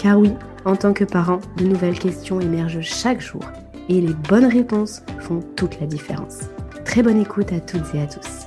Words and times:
Car 0.00 0.18
oui, 0.18 0.30
en 0.64 0.76
tant 0.76 0.94
que 0.94 1.04
parent, 1.04 1.42
de 1.58 1.64
nouvelles 1.64 1.98
questions 1.98 2.40
émergent 2.40 2.80
chaque 2.80 3.20
jour 3.20 3.42
et 3.90 4.00
les 4.00 4.14
bonnes 4.14 4.46
réponses 4.46 5.02
font 5.18 5.40
toute 5.56 5.78
la 5.78 5.86
différence. 5.86 6.38
Très 6.86 7.02
bonne 7.02 7.20
écoute 7.20 7.52
à 7.52 7.60
toutes 7.60 7.94
et 7.94 8.00
à 8.00 8.06
tous. 8.06 8.46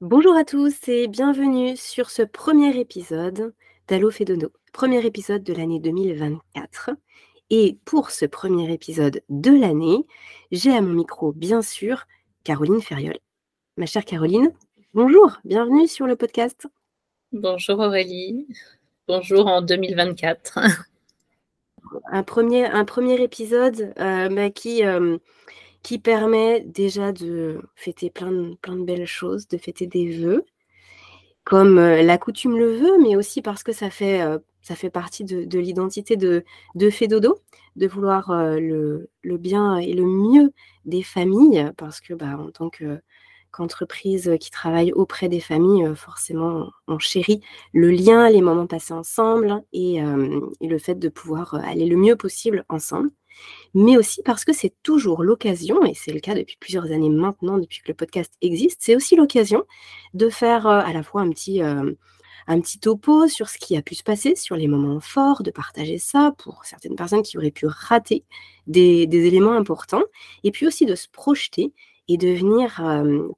Bonjour 0.00 0.34
à 0.34 0.44
tous 0.44 0.88
et 0.88 1.06
bienvenue 1.06 1.76
sur 1.76 2.08
ce 2.08 2.22
premier 2.22 2.80
épisode 2.80 3.52
d'Allo 3.86 4.10
Fédono, 4.10 4.48
premier 4.72 5.04
épisode 5.04 5.42
de 5.42 5.52
l'année 5.52 5.78
2024. 5.80 6.92
Et 7.50 7.76
pour 7.84 8.12
ce 8.12 8.24
premier 8.24 8.72
épisode 8.72 9.20
de 9.28 9.50
l'année, 9.50 10.06
j'ai 10.52 10.74
à 10.74 10.80
mon 10.80 10.94
micro, 10.94 11.32
bien 11.32 11.60
sûr, 11.60 12.06
Caroline 12.42 12.80
Ferriol 12.80 13.18
ma 13.76 13.84
chère 13.84 14.06
Caroline. 14.06 14.52
Bonjour, 14.94 15.36
bienvenue 15.44 15.86
sur 15.86 16.06
le 16.06 16.16
podcast. 16.16 16.66
Bonjour 17.32 17.78
Aurélie, 17.78 18.46
bonjour 19.06 19.46
en 19.46 19.60
2024. 19.60 20.58
Un 22.10 22.22
premier, 22.22 22.64
un 22.64 22.84
premier 22.84 23.22
épisode 23.22 23.92
euh, 24.00 24.28
bah, 24.28 24.50
qui, 24.50 24.84
euh, 24.84 25.18
qui 25.82 25.98
permet 25.98 26.60
déjà 26.60 27.12
de 27.12 27.60
fêter 27.76 28.10
plein 28.10 28.32
de, 28.32 28.54
plein 28.60 28.76
de 28.76 28.84
belles 28.84 29.06
choses, 29.06 29.46
de 29.46 29.56
fêter 29.56 29.86
des 29.86 30.18
vœux, 30.18 30.44
comme 31.44 31.78
euh, 31.78 32.02
la 32.02 32.18
coutume 32.18 32.58
le 32.58 32.72
veut, 32.72 32.98
mais 33.02 33.14
aussi 33.14 33.40
parce 33.40 33.62
que 33.62 33.72
ça 33.72 33.90
fait, 33.90 34.20
ça 34.62 34.74
fait 34.74 34.90
partie 34.90 35.24
de, 35.24 35.58
l'identité 35.58 36.16
de, 36.16 36.44
de 36.74 36.90
Fédodo, 36.90 37.38
de 37.76 37.86
vouloir 37.86 38.32
le, 38.58 39.08
le, 39.22 39.38
bien 39.38 39.76
et 39.76 39.92
le 39.92 40.04
mieux 40.04 40.52
des 40.86 41.02
familles, 41.02 41.70
parce 41.76 42.00
que 42.00 42.14
bah, 42.14 42.36
en 42.38 42.50
tant 42.50 42.68
que 42.68 43.00
entreprise 43.60 44.36
qui 44.40 44.50
travaille 44.50 44.92
auprès 44.92 45.28
des 45.28 45.40
familles, 45.40 45.94
forcément, 45.94 46.70
on 46.88 46.98
chérit 46.98 47.40
le 47.72 47.90
lien, 47.90 48.28
les 48.30 48.42
moments 48.42 48.66
passés 48.66 48.94
ensemble 48.94 49.62
et, 49.72 50.00
le 50.60 50.78
fait 50.78 50.96
de 50.96 51.08
pouvoir 51.08 51.54
aller 51.54 51.86
le 51.86 51.96
mieux 51.96 52.16
possible 52.16 52.64
ensemble. 52.68 53.10
Mais 53.74 53.96
aussi 53.96 54.22
parce 54.22 54.44
que 54.44 54.52
c'est 54.52 54.74
toujours 54.82 55.22
l'occasion, 55.22 55.84
et 55.84 55.94
c'est 55.94 56.12
le 56.12 56.20
cas 56.20 56.34
depuis 56.34 56.56
plusieurs 56.58 56.86
années 56.86 57.10
maintenant, 57.10 57.58
depuis 57.58 57.80
que 57.80 57.88
le 57.88 57.94
podcast 57.94 58.32
existe, 58.40 58.80
c'est 58.82 58.96
aussi 58.96 59.16
l'occasion 59.16 59.64
de 60.14 60.30
faire 60.30 60.66
à 60.66 60.92
la 60.92 61.02
fois 61.02 61.20
un 61.20 61.30
petit, 61.30 61.60
un 61.60 62.60
petit 62.60 62.78
topo 62.78 63.28
sur 63.28 63.48
ce 63.48 63.58
qui 63.58 63.76
a 63.76 63.82
pu 63.82 63.94
se 63.94 64.02
passer, 64.02 64.36
sur 64.36 64.56
les 64.56 64.68
moments 64.68 65.00
forts, 65.00 65.42
de 65.42 65.50
partager 65.50 65.98
ça 65.98 66.32
pour 66.38 66.64
certaines 66.64 66.96
personnes 66.96 67.22
qui 67.22 67.36
auraient 67.36 67.50
pu 67.50 67.66
rater 67.66 68.24
des 68.66 69.08
éléments 69.12 69.52
importants, 69.52 70.04
et 70.44 70.50
puis 70.50 70.66
aussi 70.66 70.86
de 70.86 70.94
se 70.94 71.08
projeter 71.08 71.72
et 72.08 72.16
de 72.16 72.28
venir 72.28 72.82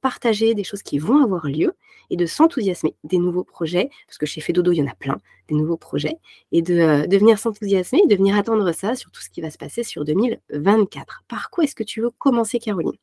partager 0.01 0.53
des 0.53 0.63
choses 0.63 0.83
qui 0.83 0.99
vont 0.99 1.23
avoir 1.23 1.47
lieu 1.47 1.73
et 2.09 2.17
de 2.17 2.25
s'enthousiasmer 2.25 2.95
des 3.03 3.17
nouveaux 3.17 3.43
projets, 3.43 3.89
parce 4.07 4.17
que 4.17 4.25
chez 4.25 4.41
Fedodo, 4.41 4.71
il 4.71 4.77
y 4.77 4.81
en 4.81 4.87
a 4.87 4.95
plein, 4.95 5.17
des 5.47 5.55
nouveaux 5.55 5.77
projets, 5.77 6.15
et 6.51 6.61
de, 6.61 7.05
de 7.05 7.17
venir 7.17 7.37
s'enthousiasmer 7.37 8.01
et 8.03 8.07
de 8.07 8.15
venir 8.15 8.35
attendre 8.35 8.71
ça 8.71 8.95
sur 8.95 9.11
tout 9.11 9.21
ce 9.21 9.29
qui 9.29 9.41
va 9.41 9.51
se 9.51 9.57
passer 9.57 9.83
sur 9.83 10.05
2024. 10.05 11.23
Par 11.27 11.49
quoi 11.49 11.63
est-ce 11.65 11.75
que 11.75 11.83
tu 11.83 12.01
veux 12.01 12.09
commencer, 12.11 12.59
Caroline? 12.59 12.97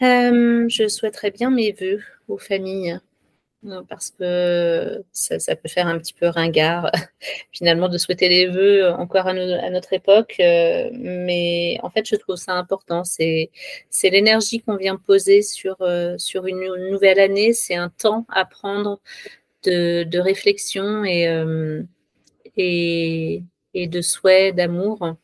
Je 0.00 0.88
souhaiterais 0.88 1.30
bien 1.30 1.50
mes 1.50 1.72
voeux 1.72 2.00
aux 2.28 2.38
familles 2.38 2.98
parce 3.88 4.10
que 4.10 5.04
ça, 5.12 5.56
peut 5.56 5.68
faire 5.68 5.86
un 5.86 5.98
petit 5.98 6.12
peu 6.12 6.26
ringard 6.26 6.90
finalement 7.52 7.88
de 7.88 7.96
souhaiter 7.96 8.28
les 8.28 8.46
vœux 8.48 8.90
encore 8.90 9.28
à, 9.28 9.34
notre 9.70 9.92
époque. 9.92 10.36
Euh, 10.40 10.90
mais 10.92 11.78
en 11.82 11.90
fait, 11.90 12.06
je 12.08 12.16
trouve 12.16 12.36
ça 12.36 12.54
important. 12.54 13.04
C'est 13.04 13.50
l'énergie 14.02 14.60
qu'on 14.60 14.76
vient 14.76 14.96
poser 14.96 15.42
sur, 15.42 15.76
euh, 15.80 16.18
sur 16.18 16.46
une, 16.46 16.90
nouvelle 16.90 17.20
année. 17.20 17.52
C'est 17.52 17.76
un 17.76 17.88
temps 17.88 18.26
à 18.28 18.44
prendre 18.44 19.00
de, 19.64 20.18
réflexion 20.18 21.04
et, 21.04 21.28
euh, 21.28 21.82
et, 22.56 23.42
et, 23.74 23.86
de 23.86 24.00
souhait, 24.00 24.52
d'amour. 24.52 25.16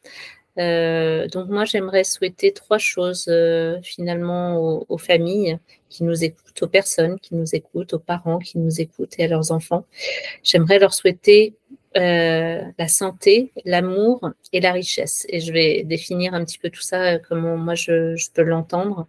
Euh, 0.58 1.28
donc 1.28 1.48
moi, 1.48 1.64
j'aimerais 1.64 2.04
souhaiter 2.04 2.52
trois 2.52 2.78
choses 2.78 3.26
euh, 3.28 3.80
finalement 3.82 4.84
aux, 4.88 4.98
familles 4.98 5.58
qui 5.88 6.04
nous 6.04 6.24
écoutent, 6.24 6.62
aux 6.62 6.68
personnes 6.68 7.18
qui 7.20 7.34
nous 7.34 7.54
écoutent, 7.54 7.94
aux 7.94 7.98
parents 7.98 8.38
qui 8.38 8.58
nous 8.58 8.80
écoutent 8.80 9.18
et 9.18 9.24
à 9.24 9.28
leurs 9.28 9.52
enfants. 9.52 9.84
J'aimerais 10.42 10.78
leur 10.78 10.94
souhaiter 10.94 11.54
euh, 11.96 12.60
la 12.76 12.88
santé, 12.88 13.52
l'amour 13.64 14.30
et 14.52 14.60
la 14.60 14.72
richesse. 14.72 15.26
Et 15.28 15.40
je 15.40 15.52
vais 15.52 15.84
définir 15.84 16.34
un 16.34 16.44
petit 16.44 16.58
peu 16.58 16.70
tout 16.70 16.82
ça, 16.82 17.18
comment 17.18 17.56
moi 17.56 17.74
je, 17.74 18.16
peux 18.34 18.42
l'entendre. 18.42 19.06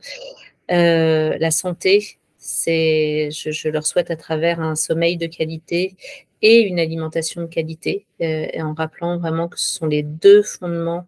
la 0.70 1.52
santé, 1.52 2.20
c'est, 2.38 3.30
je, 3.32 3.70
leur 3.70 3.86
souhaite 3.86 4.12
à 4.12 4.16
travers 4.16 4.62
un 4.62 4.76
sommeil 4.76 5.18
de 5.18 5.26
qualité 5.26 5.96
et 6.42 6.62
une 6.62 6.80
alimentation 6.80 7.42
de 7.42 7.48
qualité, 7.48 8.06
et 8.20 8.62
en 8.62 8.74
rappelant 8.74 9.18
vraiment 9.18 9.50
que 9.50 9.60
ce 9.60 9.76
sont 9.76 9.88
les 9.88 10.04
deux 10.04 10.42
fondements 10.42 11.06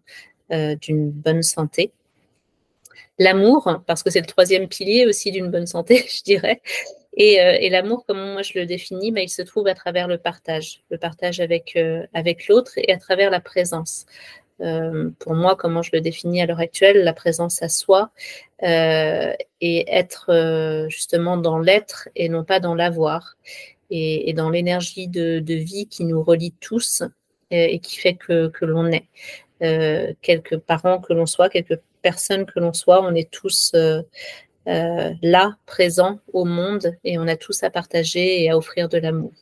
euh, 0.52 0.76
d'une 0.76 1.10
bonne 1.10 1.42
santé. 1.42 1.92
L'amour, 3.18 3.80
parce 3.86 4.02
que 4.02 4.10
c'est 4.10 4.20
le 4.20 4.26
troisième 4.26 4.68
pilier 4.68 5.06
aussi 5.06 5.30
d'une 5.30 5.50
bonne 5.50 5.66
santé, 5.66 6.04
je 6.10 6.22
dirais. 6.22 6.60
Et, 7.16 7.40
euh, 7.40 7.70
l'amour, 7.70 8.04
comme 8.06 8.32
moi 8.32 8.42
je 8.42 8.58
le 8.58 8.66
définis, 8.66 9.12
bah, 9.12 9.22
il 9.22 9.30
se 9.30 9.40
trouve 9.40 9.66
à 9.66 9.74
travers 9.74 10.08
le 10.08 10.18
partage, 10.18 10.82
le 10.90 10.98
partage 10.98 11.40
avec, 11.40 11.72
euh, 11.76 12.06
l'autre 12.48 12.72
et 12.76 12.92
à 12.92 12.98
travers 12.98 13.30
la 13.30 13.40
présence. 13.40 14.04
pour 15.18 15.34
moi, 15.34 15.56
comment 15.56 15.82
je 15.82 15.90
le 15.94 16.00
définis 16.00 16.42
à 16.42 16.46
l'heure 16.46 16.60
actuelle, 16.60 17.02
la 17.02 17.14
présence 17.14 17.62
à 17.62 17.68
soi 17.68 18.10
et 18.60 19.84
être 19.88 20.86
justement 20.88 21.36
dans 21.36 21.58
l'être 21.58 22.08
et 22.14 22.28
non 22.28 22.44
pas 22.44 22.60
dans 22.60 22.74
l'avoir 22.74 23.36
et, 23.90 24.32
dans 24.34 24.50
l'énergie 24.50 25.08
de, 25.08 25.54
vie 25.54 25.88
qui 25.88 26.04
nous 26.04 26.22
relie 26.22 26.54
tous 26.60 27.02
et, 27.50 27.80
qui 27.80 27.96
fait 27.98 28.14
que 28.14 28.52
l'on 28.64 28.86
est. 28.86 29.08
Euh, 29.62 30.12
quelques 30.22 30.58
parents 30.58 31.00
que 31.00 31.12
l'on 31.12 31.26
soit, 31.26 31.48
quelques 31.48 31.78
personnes 32.02 32.46
que 32.46 32.58
l'on 32.58 32.72
soit, 32.72 33.02
on 33.02 33.14
est 33.14 33.30
tous 33.30 33.72
euh, 33.74 34.02
euh, 34.66 35.12
là, 35.22 35.56
présents 35.66 36.18
au 36.32 36.44
monde, 36.44 36.96
et 37.04 37.18
on 37.18 37.28
a 37.28 37.36
tous 37.36 37.62
à 37.62 37.70
partager 37.70 38.42
et 38.42 38.50
à 38.50 38.56
offrir 38.56 38.88
de 38.88 38.98
l'amour. 38.98 39.32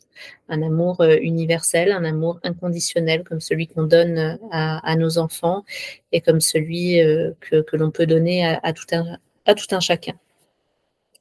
Un 0.50 0.60
amour 0.62 1.02
universel, 1.02 1.92
un 1.92 2.04
amour 2.04 2.38
inconditionnel 2.42 3.24
comme 3.24 3.40
celui 3.40 3.66
qu'on 3.66 3.84
donne 3.84 4.38
à, 4.50 4.96
nos 4.96 5.16
enfants 5.16 5.64
et 6.12 6.20
comme 6.20 6.42
celui 6.42 6.98
que, 7.40 7.64
l'on 7.72 7.90
peut 7.90 8.04
donner 8.04 8.44
à, 8.44 8.72
tout 8.74 8.84
un, 8.92 9.16
à 9.46 9.54
tout 9.54 9.74
un 9.74 9.80
chacun. 9.80 10.12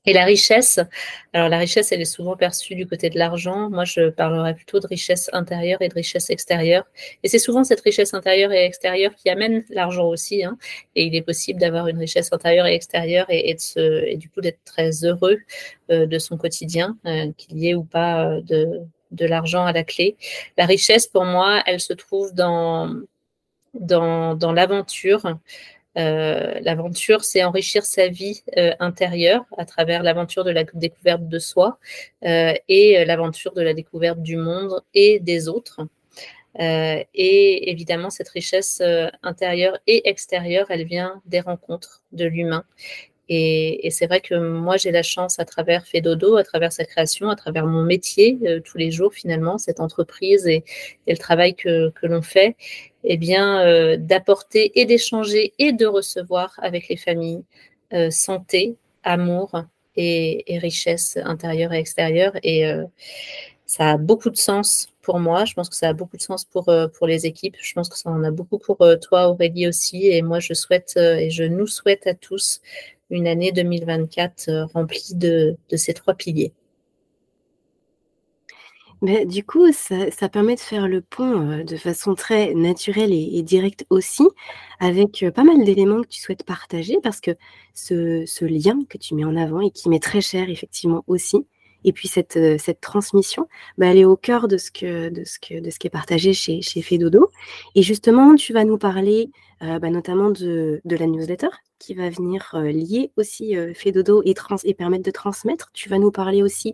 Et 0.05 0.13
la 0.13 0.23
richesse, 0.23 0.79
alors 1.33 1.49
la 1.49 1.57
richesse, 1.57 1.91
elle 1.91 2.01
est 2.01 2.05
souvent 2.05 2.37
perçue 2.37 2.73
du 2.73 2.87
côté 2.87 3.09
de 3.09 3.19
l'argent. 3.19 3.69
Moi, 3.69 3.83
je 3.83 4.09
parlerais 4.09 4.55
plutôt 4.55 4.79
de 4.79 4.87
richesse 4.87 5.29
intérieure 5.33 5.81
et 5.81 5.89
de 5.89 5.93
richesse 5.93 6.29
extérieure. 6.29 6.85
Et 7.23 7.27
c'est 7.27 7.37
souvent 7.39 7.65
cette 7.65 7.81
richesse 7.81 8.13
intérieure 8.13 8.53
et 8.53 8.63
extérieure 8.63 9.13
qui 9.15 9.29
amène 9.29 9.65
l'argent 9.69 10.07
aussi. 10.07 10.43
Hein. 10.43 10.57
Et 10.95 11.03
il 11.03 11.15
est 11.15 11.21
possible 11.21 11.59
d'avoir 11.59 11.87
une 11.87 11.97
richesse 11.97 12.31
intérieure 12.31 12.65
et 12.65 12.75
extérieure 12.75 13.25
et, 13.29 13.53
de 13.53 13.59
se, 13.59 14.05
et 14.05 14.15
du 14.15 14.29
coup 14.29 14.39
d'être 14.39 14.63
très 14.63 15.03
heureux 15.03 15.37
euh, 15.91 16.05
de 16.05 16.17
son 16.17 16.37
quotidien, 16.37 16.97
euh, 17.05 17.31
qu'il 17.37 17.57
y 17.59 17.69
ait 17.69 17.75
ou 17.75 17.83
pas 17.83 18.25
euh, 18.25 18.41
de, 18.41 18.79
de 19.11 19.25
l'argent 19.25 19.65
à 19.65 19.73
la 19.73 19.83
clé. 19.83 20.15
La 20.57 20.65
richesse, 20.65 21.07
pour 21.07 21.25
moi, 21.25 21.61
elle 21.65 21.81
se 21.81 21.93
trouve 21.93 22.33
dans, 22.33 22.95
dans, 23.73 24.33
dans 24.35 24.53
l'aventure, 24.53 25.37
l'aventure, 25.95 27.23
c'est 27.23 27.43
enrichir 27.43 27.85
sa 27.85 28.07
vie 28.07 28.43
intérieure 28.79 29.45
à 29.57 29.65
travers 29.65 30.03
l'aventure 30.03 30.43
de 30.43 30.51
la 30.51 30.63
découverte 30.73 31.27
de 31.27 31.39
soi 31.39 31.79
et 32.21 33.03
l'aventure 33.05 33.53
de 33.53 33.61
la 33.61 33.73
découverte 33.73 34.21
du 34.21 34.37
monde 34.37 34.81
et 34.93 35.19
des 35.19 35.49
autres. 35.49 35.81
et 36.59 37.69
évidemment, 37.71 38.09
cette 38.09 38.29
richesse 38.29 38.81
intérieure 39.23 39.77
et 39.87 40.07
extérieure, 40.07 40.67
elle 40.69 40.85
vient 40.85 41.21
des 41.25 41.41
rencontres 41.41 42.03
de 42.11 42.25
l'humain 42.25 42.63
et, 43.29 43.89
c'est 43.91 44.07
vrai 44.07 44.21
que 44.21 44.33
moi, 44.33 44.77
j'ai 44.77 44.89
la 44.91 45.03
chance 45.03 45.37
à 45.39 45.45
travers 45.45 45.85
Fedodo, 45.85 46.37
à 46.37 46.43
travers 46.43 46.73
sa 46.73 46.83
création, 46.83 47.29
à 47.29 47.35
travers 47.35 47.67
mon 47.67 47.83
métier 47.83 48.39
euh, 48.43 48.59
tous 48.59 48.79
les 48.79 48.89
jours, 48.89 49.13
finalement, 49.13 49.59
cette 49.59 49.79
entreprise 49.79 50.47
et, 50.47 50.63
le 51.07 51.15
travail 51.15 51.53
que, 51.53 51.91
l'on 52.03 52.23
fait, 52.23 52.55
eh 53.03 53.17
bien, 53.17 53.61
euh, 53.61 53.97
d'apporter 53.97 54.79
et 54.79 54.85
d'échanger 54.85 55.53
et 55.59 55.73
de 55.73 55.85
recevoir 55.85 56.53
avec 56.57 56.87
les 56.89 56.97
familles 56.97 57.43
euh, 57.93 58.11
santé, 58.11 58.75
amour 59.03 59.63
et, 59.95 60.43
richesse 60.61 61.17
intérieure 61.23 61.73
et 61.73 61.79
extérieure. 61.79 62.33
Et 62.43 62.63
ça 63.65 63.91
a 63.91 63.97
beaucoup 63.97 64.29
de 64.29 64.37
sens 64.37 64.89
pour 65.01 65.19
moi. 65.19 65.45
Je 65.45 65.53
pense 65.53 65.69
que 65.69 65.75
ça 65.75 65.89
a 65.89 65.93
beaucoup 65.93 66.17
de 66.17 66.21
sens 66.21 66.45
pour, 66.45 66.71
pour 66.93 67.07
les 67.07 67.25
équipes. 67.25 67.55
Je 67.61 67.73
pense 67.73 67.89
que 67.89 67.97
ça 67.97 68.09
en 68.09 68.23
a 68.23 68.31
beaucoup 68.31 68.59
pour 68.59 68.77
toi, 69.01 69.29
Aurélie 69.29 69.67
aussi. 69.67 70.07
Et 70.07 70.21
moi, 70.21 70.39
je 70.39 70.53
souhaite 70.53 70.95
et 70.95 71.29
je 71.29 71.43
nous 71.43 71.67
souhaite 71.67 72.07
à 72.07 72.13
tous 72.13 72.61
une 73.09 73.27
année 73.27 73.51
2024 73.51 74.49
euh, 74.49 74.65
remplie 74.65 75.13
de, 75.15 75.57
ces 75.75 75.93
trois 75.93 76.13
piliers. 76.13 76.53
Mais 79.01 79.25
du 79.25 79.45
coup, 79.45 79.71
ça, 79.71 80.29
permet 80.29 80.55
de 80.55 80.59
faire 80.59 80.87
le 80.87 81.01
pont 81.01 81.63
de 81.63 81.77
façon 81.77 82.15
très 82.15 82.53
naturelle 82.53 83.13
et, 83.13 83.41
directe 83.43 83.85
aussi, 83.89 84.27
avec 84.79 85.23
pas 85.33 85.43
mal 85.43 85.63
d'éléments 85.63 86.01
que 86.01 86.07
tu 86.07 86.19
souhaites 86.19 86.43
partager, 86.43 86.97
parce 87.01 87.21
que 87.21 87.31
ce, 87.73 88.45
lien 88.45 88.79
que 88.89 88.97
tu 88.97 89.15
mets 89.15 89.23
en 89.23 89.37
avant 89.37 89.61
et 89.61 89.71
qui 89.71 89.89
m'est 89.89 90.03
très 90.03 90.21
cher 90.21 90.49
effectivement 90.49 91.03
aussi, 91.07 91.45
et 91.85 91.93
puis 91.93 92.09
cette, 92.09 92.37
transmission, 92.81 93.47
bah, 93.77 93.87
elle 93.87 93.99
est 93.99 94.05
au 94.05 94.17
cœur 94.17 94.49
de 94.49 94.57
ce, 94.57 94.69
qui 94.69 94.85
est 94.85 95.89
partagé 95.89 96.33
chez, 96.33 96.61
chez 96.61 96.81
Fedodo. 96.81 97.31
Et 97.75 97.83
justement, 97.83 98.35
tu 98.35 98.51
vas 98.51 98.65
nous 98.65 98.77
parler 98.77 99.31
bah, 99.61 99.89
notamment 99.89 100.29
de, 100.29 100.81
la 100.85 101.07
newsletter 101.07 101.49
qui 101.79 101.93
va 101.93 102.09
venir 102.09 102.55
lier 102.55 103.11
aussi 103.17 103.53
et, 103.53 104.33
trans, 104.33 104.57
et 104.63 104.73
permettre 104.73 105.03
de 105.03 105.11
transmettre. 105.11 105.71
Tu 105.73 105.89
vas 105.89 105.97
nous 105.97 106.11
parler 106.11 106.43
aussi, 106.43 106.73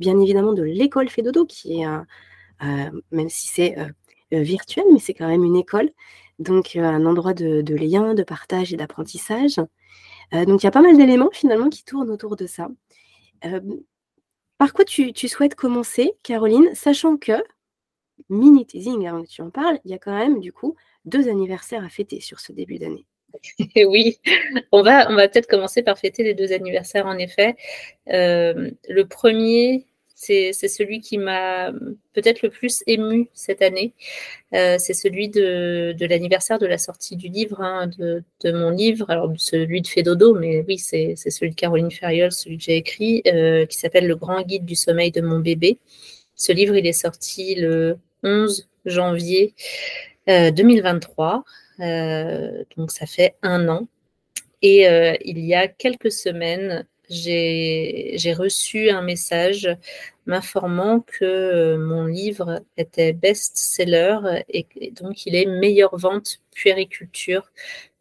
bien 0.00 0.18
évidemment, 0.18 0.52
de 0.52 0.62
l'école 0.62 1.08
Fedodo, 1.08 1.44
qui 1.46 1.80
est, 1.80 1.84
un, 1.84 2.06
même 3.10 3.28
si 3.28 3.48
c'est 3.48 3.76
virtuel, 4.32 4.84
mais 4.92 4.98
c'est 4.98 5.14
quand 5.14 5.28
même 5.28 5.44
une 5.44 5.56
école. 5.56 5.90
Donc, 6.38 6.76
un 6.76 7.06
endroit 7.06 7.34
de, 7.34 7.74
lien, 7.74 8.14
de 8.14 8.22
partage 8.22 8.72
et 8.72 8.76
d'apprentissage. 8.76 9.56
donc, 10.32 10.62
il 10.62 10.64
y 10.64 10.68
a 10.68 10.72
pas 10.72 10.82
mal 10.82 10.96
d'éléments 10.96 11.30
finalement 11.32 11.68
qui 11.68 11.84
tournent 11.84 12.10
autour 12.10 12.36
de 12.36 12.46
ça. 12.46 12.68
par 14.58 14.72
quoi 14.72 14.84
tu, 14.84 15.12
souhaites 15.28 15.54
commencer, 15.54 16.12
Caroline, 16.22 16.74
sachant 16.74 17.16
que, 17.16 17.42
mini 18.30 18.66
teasing 18.66 19.06
avant 19.06 19.22
que 19.22 19.28
tu 19.28 19.42
en 19.42 19.50
parles, 19.50 19.78
il 19.84 19.90
y 19.90 19.94
a 19.94 19.98
quand 19.98 20.16
même 20.16 20.40
du 20.40 20.52
coup 20.52 20.74
deux 21.04 21.28
anniversaires 21.28 21.84
à 21.84 21.88
fêter 21.88 22.20
sur 22.20 22.40
ce 22.40 22.52
début 22.52 22.78
d'année? 22.78 23.06
oui, 23.76 24.18
on 24.72 24.82
va, 24.82 25.06
peut-être 25.06 25.46
commencer 25.46 25.82
par 25.82 25.98
fêter 25.98 26.22
les 26.22 26.34
deux 26.34 26.52
anniversaires, 26.52 27.06
en 27.06 27.18
effet. 27.18 27.56
Euh, 28.08 28.70
le 28.88 29.06
premier, 29.06 29.86
c'est 30.14 30.52
celui 30.52 31.00
qui 31.00 31.18
m'a 31.18 31.72
peut-être 32.14 32.42
le 32.42 32.48
plus 32.48 32.82
ému 32.86 33.28
cette 33.34 33.60
année. 33.60 33.92
Euh, 34.54 34.76
c'est 34.78 34.94
celui 34.94 35.28
de, 35.28 35.94
l'anniversaire 36.00 36.58
de 36.58 36.66
la 36.66 36.78
sortie 36.78 37.16
du 37.16 37.28
livre, 37.28 37.60
hein, 37.60 37.88
de, 37.98 38.24
mon 38.44 38.70
livre, 38.70 39.10
alors 39.10 39.30
celui 39.36 39.82
de 39.82 39.86
Fédodo, 39.86 40.34
mais 40.34 40.64
oui, 40.66 40.78
c'est 40.78 41.14
celui 41.16 41.50
de 41.50 41.54
Caroline 41.54 41.90
Ferriol, 41.90 42.32
celui 42.32 42.56
que 42.56 42.64
j'ai 42.64 42.76
écrit, 42.76 43.22
euh, 43.26 43.66
qui 43.66 43.76
s'appelle 43.76 44.06
Le 44.06 44.16
grand 44.16 44.42
guide 44.42 44.64
du 44.64 44.74
sommeil 44.74 45.12
de 45.12 45.20
mon 45.20 45.38
bébé. 45.40 45.78
Ce 46.34 46.52
livre, 46.52 46.76
il 46.76 46.86
est 46.86 46.92
sorti 46.92 47.54
le 47.54 47.98
11 48.22 48.68
janvier 48.86 49.54
2023. 50.26 51.44
Euh, 51.80 52.64
donc 52.76 52.90
ça 52.90 53.06
fait 53.06 53.36
un 53.42 53.68
an. 53.68 53.88
Et 54.62 54.88
euh, 54.88 55.14
il 55.24 55.38
y 55.38 55.54
a 55.54 55.68
quelques 55.68 56.10
semaines, 56.10 56.86
j'ai 57.08 58.34
reçu 58.36 58.90
un 58.90 59.02
message 59.02 59.68
m'informant 60.24 61.00
que 61.00 61.24
euh, 61.24 61.78
mon 61.78 62.06
livre 62.06 62.62
était 62.76 63.12
best-seller 63.12 64.42
et, 64.48 64.66
donc 64.92 65.24
il 65.26 65.36
est 65.36 65.46
meilleure 65.46 65.96
vente 65.96 66.40
puériculture 66.52 67.52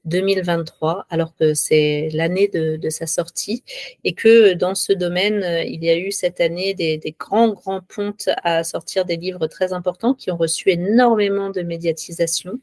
2023, 0.05 1.05
alors 1.09 1.35
que 1.35 1.53
c'est 1.53 2.09
l'année 2.13 2.47
de, 2.47 2.89
sa 2.89 3.07
sortie, 3.07 3.63
et 4.03 4.13
que 4.13 4.53
dans 4.53 4.75
ce 4.75 4.93
domaine, 4.93 5.43
il 5.65 5.83
y 5.83 5.89
a 5.89 5.97
eu 5.97 6.11
cette 6.11 6.39
année 6.39 6.73
des, 6.73 6.97
des, 6.97 7.15
grands, 7.17 7.49
grands 7.49 7.81
pontes 7.81 8.29
à 8.43 8.63
sortir 8.63 9.05
des 9.05 9.17
livres 9.17 9.47
très 9.47 9.73
importants 9.73 10.13
qui 10.13 10.31
ont 10.31 10.37
reçu 10.37 10.69
énormément 10.69 11.49
de 11.49 11.61
médiatisation 11.61 12.59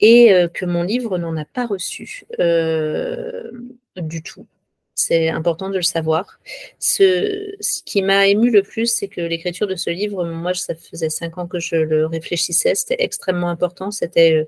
et 0.00 0.32
euh, 0.32 0.48
que 0.48 0.64
mon 0.64 0.82
livre 0.82 1.18
n'en 1.18 1.36
a 1.36 1.44
pas 1.44 1.66
reçu 1.66 2.24
euh, 2.40 3.50
du 3.96 4.22
tout. 4.22 4.46
C'est 4.94 5.28
important 5.28 5.70
de 5.70 5.76
le 5.76 5.82
savoir. 5.82 6.38
Ce, 6.78 7.82
qui 7.84 8.02
m'a 8.02 8.26
ému 8.28 8.50
le 8.50 8.62
plus, 8.62 8.86
c'est 8.86 9.08
que 9.08 9.20
l'écriture 9.20 9.66
de 9.66 9.74
ce 9.74 9.90
livre, 9.90 10.24
moi, 10.24 10.54
ça 10.54 10.74
faisait 10.74 11.10
cinq 11.10 11.36
ans 11.38 11.46
que 11.46 11.58
je 11.58 11.76
le 11.76 12.06
réfléchissais, 12.06 12.74
c'était 12.74 13.02
extrêmement 13.02 13.48
important. 13.48 13.90
C'était 13.90 14.34
euh, 14.34 14.44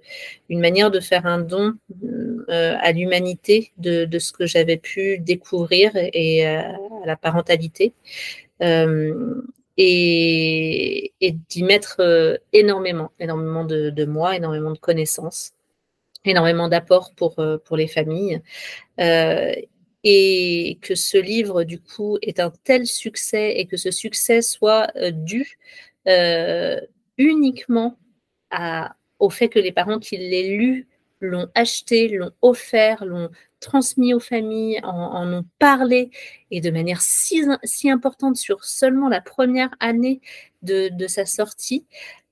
une 0.48 0.60
manière 0.60 0.90
de 0.90 1.00
faire 1.00 1.26
un 1.26 1.40
don 1.40 1.74
à 2.48 2.92
l'humanité 2.92 3.72
de, 3.78 4.18
ce 4.18 4.32
que 4.32 4.46
j'avais 4.46 4.76
pu 4.76 5.18
découvrir 5.18 5.90
et, 5.94 6.46
à 6.46 6.76
la 7.04 7.16
parentalité. 7.16 7.92
et, 9.78 11.12
d'y 11.48 11.62
mettre 11.64 12.40
énormément, 12.52 13.10
énormément 13.18 13.64
de, 13.64 13.90
de, 13.90 14.04
moi, 14.04 14.36
énormément 14.36 14.70
de 14.70 14.78
connaissances 14.78 15.56
énormément 16.26 16.68
d'apports 16.68 17.12
pour, 17.14 17.38
euh, 17.38 17.58
pour 17.64 17.76
les 17.76 17.86
familles. 17.86 18.40
Euh, 19.00 19.54
et 20.08 20.78
que 20.82 20.94
ce 20.94 21.18
livre, 21.18 21.64
du 21.64 21.80
coup, 21.80 22.16
est 22.22 22.38
un 22.38 22.52
tel 22.62 22.86
succès 22.86 23.54
et 23.56 23.66
que 23.66 23.76
ce 23.76 23.90
succès 23.90 24.40
soit 24.40 24.86
euh, 24.94 25.10
dû 25.10 25.58
uniquement 27.18 27.98
à, 28.52 28.94
au 29.18 29.30
fait 29.30 29.48
que 29.48 29.58
les 29.58 29.72
parents 29.72 29.98
qui 29.98 30.16
l'aient 30.16 30.50
lu 30.50 30.86
l'ont 31.20 31.48
acheté, 31.56 32.06
l'ont 32.06 32.30
offert, 32.40 33.04
l'ont 33.04 33.30
transmis 33.58 34.14
aux 34.14 34.20
familles, 34.20 34.78
en, 34.84 35.32
ont 35.32 35.44
parlé, 35.58 36.10
et 36.52 36.60
de 36.60 36.70
manière 36.70 37.00
si, 37.00 37.42
importante 37.90 38.36
sur 38.36 38.64
seulement 38.64 39.08
la 39.08 39.20
première 39.20 39.70
année 39.80 40.20
de, 40.62 40.88
de 40.92 41.06
sa 41.08 41.26
sortie. 41.26 41.84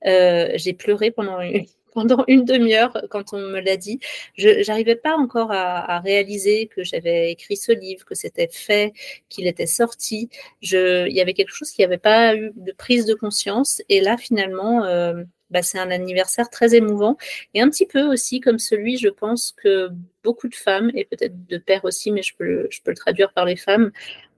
J'ai 0.05 0.73
pleuré 0.73 1.11
pendant 1.11 1.41
une, 1.41 1.65
pendant 1.95 2.23
une 2.27 2.45
demi-heure 2.45 2.95
quand 3.09 3.33
on 3.33 3.39
me 3.39 3.59
l'a 3.59 3.77
dit. 3.77 3.99
Je 4.37 4.93
pas 4.95 5.15
encore 5.15 5.51
à, 5.51 5.99
réaliser 5.99 6.67
que 6.67 6.83
j'avais 6.83 7.31
écrit 7.31 7.57
ce 7.57 7.71
livre, 7.71 8.05
que 8.05 8.15
c'était 8.15 8.49
fait, 8.51 8.93
qu'il 9.29 9.47
était 9.47 9.65
sorti. 9.65 10.29
Il 10.61 11.07
y 11.09 11.21
avait 11.21 11.33
quelque 11.33 11.53
chose 11.53 11.71
qui 11.71 11.81
n'avait 11.81 11.97
pas 11.97 12.35
eu 12.35 12.51
de 12.55 12.71
prise 12.71 13.05
de 13.05 13.15
conscience. 13.15 13.81
Et 13.89 14.01
là, 14.01 14.17
finalement, 14.17 14.83
euh, 14.85 15.23
bah, 15.49 15.61
c'est 15.61 15.79
un 15.79 15.91
anniversaire 15.91 16.49
très 16.49 16.75
émouvant 16.75 17.17
et 17.53 17.61
un 17.61 17.69
petit 17.69 17.85
peu 17.85 18.03
aussi 18.03 18.39
comme 18.39 18.59
celui, 18.59 18.97
je 18.97 19.09
pense, 19.09 19.53
que 19.61 19.89
beaucoup 20.23 20.47
de 20.47 20.55
femmes, 20.55 20.91
et 20.95 21.05
peut-être 21.05 21.45
de 21.47 21.57
pères 21.57 21.85
aussi, 21.85 22.11
mais 22.11 22.23
je 22.23 22.35
peux, 22.35 22.67
je 22.71 22.81
peux 22.81 22.91
le 22.91 22.97
traduire 22.97 23.31
par 23.31 23.45
les 23.45 23.55
femmes, 23.55 23.91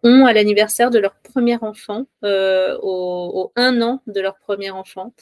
ont 0.03 0.25
à 0.25 0.33
l'anniversaire 0.33 0.91
de 0.91 0.99
leur 0.99 1.15
premier 1.15 1.57
enfant, 1.61 2.05
euh, 2.23 2.77
au, 2.81 3.51
un 3.55 3.81
an 3.81 4.01
de 4.07 4.19
leur 4.21 4.37
premier 4.37 4.69
enfant, 4.69 5.13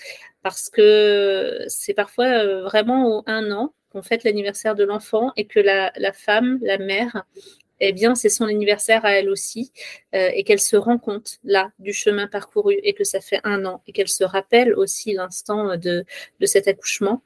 parce 0.43 0.69
que 0.69 1.65
c'est 1.67 1.93
parfois 1.93 2.25
euh, 2.25 2.63
vraiment 2.63 3.19
au 3.19 3.23
un 3.27 3.51
an 3.51 3.73
qu'on 3.91 4.01
fête 4.01 4.23
l'anniversaire 4.23 4.75
de 4.75 4.83
l'enfant 4.83 5.31
et 5.37 5.45
que 5.45 5.59
la, 5.59 5.91
femme, 6.13 6.59
la 6.61 6.77
mère, 6.77 7.25
eh 7.79 7.93
bien, 7.93 8.15
c'est 8.15 8.29
son 8.29 8.45
anniversaire 8.45 9.05
à 9.05 9.13
elle 9.13 9.29
aussi, 9.29 9.71
euh, 10.13 10.29
et 10.33 10.43
qu'elle 10.43 10.59
se 10.59 10.75
rend 10.75 10.97
compte 10.97 11.39
là 11.43 11.71
du 11.79 11.93
chemin 11.93 12.27
parcouru 12.27 12.75
et 12.83 12.93
que 12.93 13.03
ça 13.03 13.21
fait 13.21 13.39
un 13.43 13.65
an, 13.65 13.81
et 13.87 13.91
qu'elle 13.91 14.07
se 14.07 14.23
rappelle 14.23 14.73
aussi 14.75 15.13
l'instant 15.13 15.77
de, 15.77 16.05
de 16.39 16.45
cet 16.45 16.67
accouchement, 16.67 17.21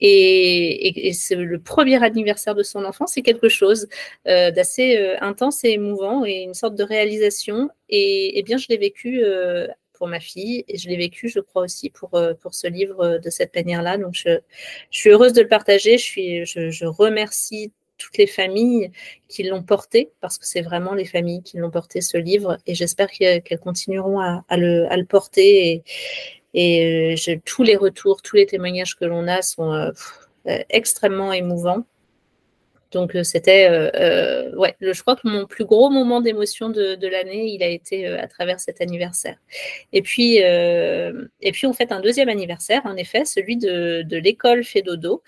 et, 0.00 1.12
c'est 1.14 1.34
le 1.34 1.58
premier 1.58 2.02
anniversaire 2.02 2.54
de 2.54 2.62
son 2.62 2.84
enfant, 2.84 3.06
c'est 3.06 3.22
quelque 3.22 3.48
chose 3.48 3.88
euh, 4.26 4.50
d'assez 4.50 4.96
euh, 4.98 5.16
intense 5.20 5.64
et 5.64 5.70
émouvant 5.70 6.24
et 6.24 6.42
une 6.42 6.54
sorte 6.54 6.74
de 6.74 6.84
réalisation. 6.84 7.70
Et, 7.88 8.42
bien, 8.44 8.56
je 8.58 8.66
l'ai 8.68 8.76
vécu 8.76 9.22
euh, 9.22 9.66
pour 9.94 10.08
ma 10.08 10.20
fille 10.20 10.64
et 10.68 10.76
je 10.76 10.88
l'ai 10.88 10.96
vécu, 10.96 11.28
je 11.28 11.40
crois 11.40 11.62
aussi, 11.62 11.90
pour, 11.90 12.10
pour 12.40 12.54
ce 12.54 12.66
livre 12.66 13.18
de 13.18 13.30
cette 13.30 13.54
manière-là. 13.54 13.96
Donc, 13.96 14.14
je, 14.14 14.40
suis 14.90 15.10
heureuse 15.10 15.32
de 15.32 15.42
le 15.42 15.48
partager. 15.48 15.98
Je, 15.98 16.04
suis, 16.04 16.44
je, 16.44 16.84
remercie 16.84 17.72
toutes 17.98 18.18
les 18.18 18.26
familles 18.26 18.90
qui 19.28 19.42
l'ont 19.44 19.62
porté, 19.62 20.10
parce 20.20 20.38
que 20.38 20.46
c'est 20.46 20.62
vraiment 20.62 20.94
les 20.94 21.04
familles 21.04 21.42
qui 21.42 21.58
l'ont 21.58 21.70
porté 21.70 22.00
ce 22.00 22.16
livre, 22.16 22.58
et 22.66 22.74
j'espère 22.74 23.10
qu'elles 23.10 23.60
continueront 23.60 24.20
à, 24.20 24.44
le, 24.50 25.04
porter 25.04 25.70
et, 25.70 25.82
et 26.54 27.14
euh, 27.14 27.36
tous 27.44 27.62
les 27.62 27.76
retours, 27.76 28.22
tous 28.22 28.36
les 28.36 28.46
témoignages 28.46 28.96
que 28.96 29.04
l'on 29.04 29.26
a 29.26 29.42
sont 29.42 29.72
euh, 29.72 29.90
euh, 30.46 30.58
extrêmement 30.70 31.32
émouvants. 31.32 31.84
Donc 32.94 33.16
c'était, 33.24 33.68
ouais, 34.56 34.74
je 34.80 35.00
crois 35.02 35.16
que 35.16 35.28
mon 35.28 35.46
plus 35.46 35.64
gros 35.64 35.90
moment 35.90 36.20
d'émotion 36.20 36.70
de, 36.70 37.06
l'année, 37.06 37.48
il 37.48 37.62
a 37.62 37.68
été 37.68 38.06
à 38.06 38.26
travers 38.28 38.60
cet 38.60 38.80
anniversaire. 38.80 39.36
Et 39.92 40.00
puis, 40.00 40.36
et 40.36 41.52
puis 41.52 41.66
on 41.66 41.72
fait 41.74 41.92
un 41.92 42.00
deuxième 42.00 42.28
anniversaire, 42.28 42.82
en 42.84 42.96
effet, 42.96 43.24
celui 43.24 43.56
de, 43.56 44.16
l'école 44.16 44.64
Fédodo. 44.64 45.22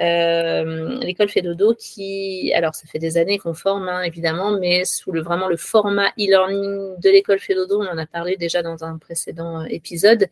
Euh, 0.00 0.98
l'école 1.00 1.28
fait 1.28 1.42
dodo 1.42 1.74
qui, 1.74 2.52
alors 2.54 2.74
ça 2.74 2.86
fait 2.86 3.00
des 3.00 3.16
années 3.16 3.38
qu'on 3.38 3.54
forme 3.54 3.88
hein, 3.88 4.02
évidemment, 4.02 4.56
mais 4.56 4.84
sous 4.84 5.10
le 5.10 5.22
vraiment 5.22 5.48
le 5.48 5.56
format 5.56 6.10
e-learning 6.10 7.00
de 7.00 7.10
l'école 7.10 7.40
fait 7.40 7.54
dodo, 7.54 7.82
on 7.82 7.86
en 7.86 7.98
a 7.98 8.06
parlé 8.06 8.36
déjà 8.36 8.62
dans 8.62 8.84
un 8.84 8.96
précédent 8.98 9.62
euh, 9.62 9.66
épisode. 9.70 10.28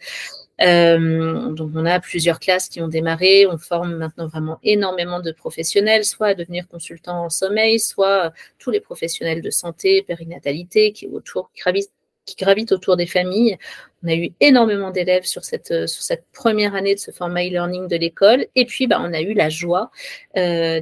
Euh, 0.62 1.50
donc 1.50 1.70
on 1.75 1.84
a 1.84 2.00
plusieurs 2.00 2.40
classes 2.40 2.68
qui 2.68 2.80
ont 2.80 2.88
démarré, 2.88 3.46
on 3.46 3.58
forme 3.58 3.96
maintenant 3.96 4.26
vraiment 4.26 4.58
énormément 4.62 5.20
de 5.20 5.32
professionnels, 5.32 6.04
soit 6.04 6.28
à 6.28 6.34
devenir 6.34 6.66
consultants 6.68 7.25
en 7.25 7.30
sommeil, 7.30 7.78
soit 7.78 8.32
tous 8.58 8.70
les 8.70 8.80
professionnels 8.80 9.42
de 9.42 9.50
santé, 9.50 10.02
périnatalité 10.02 10.92
qui 10.92 11.06
autour 11.08 11.50
qui 11.52 12.34
gravitent 12.36 12.72
autour 12.72 12.96
des 12.96 13.06
familles. 13.06 13.56
On 14.04 14.08
a 14.08 14.14
eu 14.14 14.30
énormément 14.40 14.90
d'élèves 14.90 15.24
sur 15.24 15.44
cette, 15.44 15.70
euh, 15.70 15.86
sur 15.86 16.02
cette 16.02 16.24
première 16.32 16.74
année 16.74 16.94
de 16.94 17.00
ce 17.00 17.10
format 17.10 17.44
e-learning 17.44 17.88
de 17.88 17.96
l'école. 17.96 18.46
Et 18.54 18.66
puis, 18.66 18.86
bah, 18.86 18.98
on 19.00 19.12
a 19.14 19.22
eu 19.22 19.32
la 19.32 19.48
joie 19.48 19.90
euh, 20.36 20.80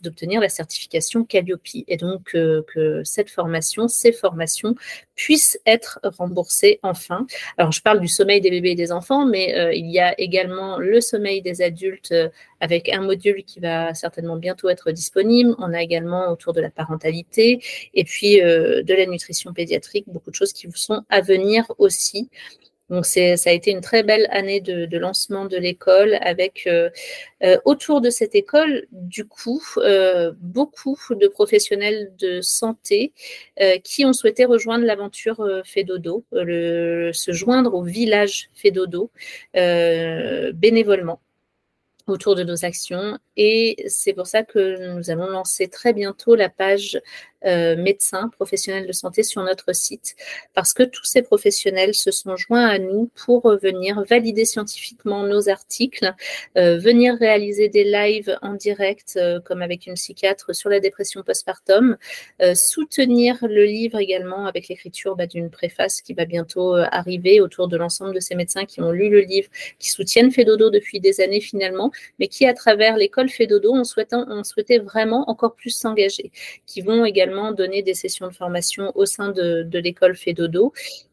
d'obtenir 0.00 0.40
la 0.40 0.48
certification 0.48 1.24
Calliope. 1.24 1.60
Et 1.86 1.96
donc, 1.98 2.34
euh, 2.34 2.62
que 2.66 3.02
cette 3.04 3.28
formation, 3.30 3.88
ces 3.88 4.10
formations 4.10 4.74
puissent 5.14 5.60
être 5.66 6.00
remboursées 6.02 6.80
enfin. 6.82 7.26
Alors, 7.58 7.72
je 7.72 7.82
parle 7.82 8.00
du 8.00 8.08
sommeil 8.08 8.40
des 8.40 8.50
bébés 8.50 8.70
et 8.70 8.74
des 8.74 8.92
enfants, 8.92 9.26
mais 9.26 9.74
il 9.74 9.90
y 9.90 9.98
a 9.98 10.18
également 10.20 10.76
le 10.76 11.00
sommeil 11.00 11.40
des 11.40 11.62
adultes 11.62 12.14
avec 12.60 12.90
un 12.90 13.00
module 13.00 13.42
qui 13.44 13.60
va 13.60 13.94
certainement 13.94 14.36
bientôt 14.36 14.68
être 14.68 14.90
disponible. 14.90 15.54
On 15.58 15.72
a 15.72 15.82
également 15.82 16.30
autour 16.30 16.52
de 16.52 16.60
la 16.60 16.68
parentalité 16.68 17.62
et 17.94 18.04
puis 18.04 18.36
de 18.36 18.94
la 18.94 19.06
nutrition 19.06 19.54
pédiatrique, 19.54 20.04
beaucoup 20.06 20.30
de 20.30 20.34
choses 20.34 20.52
qui 20.52 20.68
sont 20.74 21.02
à 21.08 21.22
venir 21.22 21.64
aussi. 21.78 22.28
Donc 22.88 23.04
ça 23.04 23.20
a 23.20 23.52
été 23.52 23.72
une 23.72 23.80
très 23.80 24.02
belle 24.04 24.28
année 24.30 24.60
de, 24.60 24.96
lancement 24.96 25.44
de 25.44 25.56
l'école 25.56 26.18
avec 26.20 26.66
euh, 26.66 26.90
euh, 27.42 27.58
autour 27.64 28.00
de 28.00 28.10
cette 28.10 28.34
école, 28.34 28.86
du 28.92 29.24
coup, 29.26 29.62
euh, 29.78 30.32
beaucoup 30.40 30.98
de 31.10 31.26
professionnels 31.26 32.12
de 32.18 32.40
santé 32.40 33.12
qui 33.82 34.04
ont 34.04 34.12
souhaité 34.12 34.44
rejoindre 34.44 34.84
l'aventure 34.84 35.44
Fédodo, 35.64 36.24
se 36.32 37.32
joindre 37.32 37.74
au 37.74 37.82
village 37.82 38.50
Fédodo 38.54 39.10
bénévolement 39.54 41.20
autour 42.06 42.34
de 42.36 42.44
nos 42.44 42.64
actions. 42.64 43.18
Et 43.36 43.84
c'est 43.88 44.12
pour 44.12 44.26
ça 44.26 44.42
que 44.44 44.94
nous 44.94 45.10
allons 45.10 45.26
lancer 45.26 45.68
très 45.68 45.92
bientôt 45.92 46.34
la 46.34 46.48
page 46.48 47.00
euh, 47.44 47.76
médecins, 47.76 48.28
professionnels 48.30 48.86
de 48.86 48.92
santé 48.92 49.22
sur 49.22 49.42
notre 49.42 49.74
site, 49.74 50.16
parce 50.54 50.72
que 50.72 50.82
tous 50.82 51.04
ces 51.04 51.22
professionnels 51.22 51.94
se 51.94 52.10
sont 52.10 52.34
joints 52.36 52.66
à 52.66 52.78
nous 52.78 53.10
pour 53.14 53.56
venir 53.62 54.02
valider 54.08 54.44
scientifiquement 54.44 55.22
nos 55.22 55.48
articles, 55.48 56.14
euh, 56.56 56.78
venir 56.78 57.14
réaliser 57.14 57.68
des 57.68 57.84
lives 57.84 58.36
en 58.40 58.54
direct, 58.54 59.14
euh, 59.16 59.38
comme 59.40 59.60
avec 59.60 59.86
une 59.86 59.94
psychiatre 59.94 60.54
sur 60.54 60.70
la 60.70 60.80
dépression 60.80 61.22
postpartum, 61.22 61.96
soutenir 62.54 63.38
le 63.42 63.64
livre 63.64 63.98
également 63.98 64.46
avec 64.46 64.68
l'écriture 64.68 65.16
bah, 65.16 65.26
d'une 65.26 65.50
préface 65.50 66.00
qui 66.00 66.14
va 66.14 66.24
bientôt 66.24 66.74
arriver 66.74 67.40
autour 67.40 67.68
de 67.68 67.76
l'ensemble 67.76 68.14
de 68.14 68.20
ces 68.20 68.34
médecins 68.34 68.64
qui 68.64 68.80
ont 68.80 68.92
lu 68.92 69.08
le 69.08 69.20
livre, 69.20 69.48
qui 69.78 69.90
soutiennent 69.90 70.30
Fédodo 70.30 70.70
depuis 70.70 71.00
des 71.00 71.20
années 71.20 71.40
finalement, 71.40 71.90
mais 72.18 72.28
qui, 72.28 72.46
à 72.46 72.54
travers 72.54 72.96
l'école 72.96 73.28
Fédodo, 73.28 73.74
ont, 73.74 73.82
ont 74.12 74.44
souhaité 74.44 74.78
vraiment 74.78 75.28
encore 75.30 75.54
plus 75.54 75.70
s'engager, 75.70 76.30
qui 76.66 76.80
vont 76.80 77.04
également 77.04 77.35
donner 77.52 77.82
des 77.82 77.94
sessions 77.94 78.28
de 78.28 78.34
formation 78.34 78.92
au 78.94 79.06
sein 79.06 79.30
de, 79.30 79.78
l'école 79.78 80.16
Fédodo. 80.16 80.72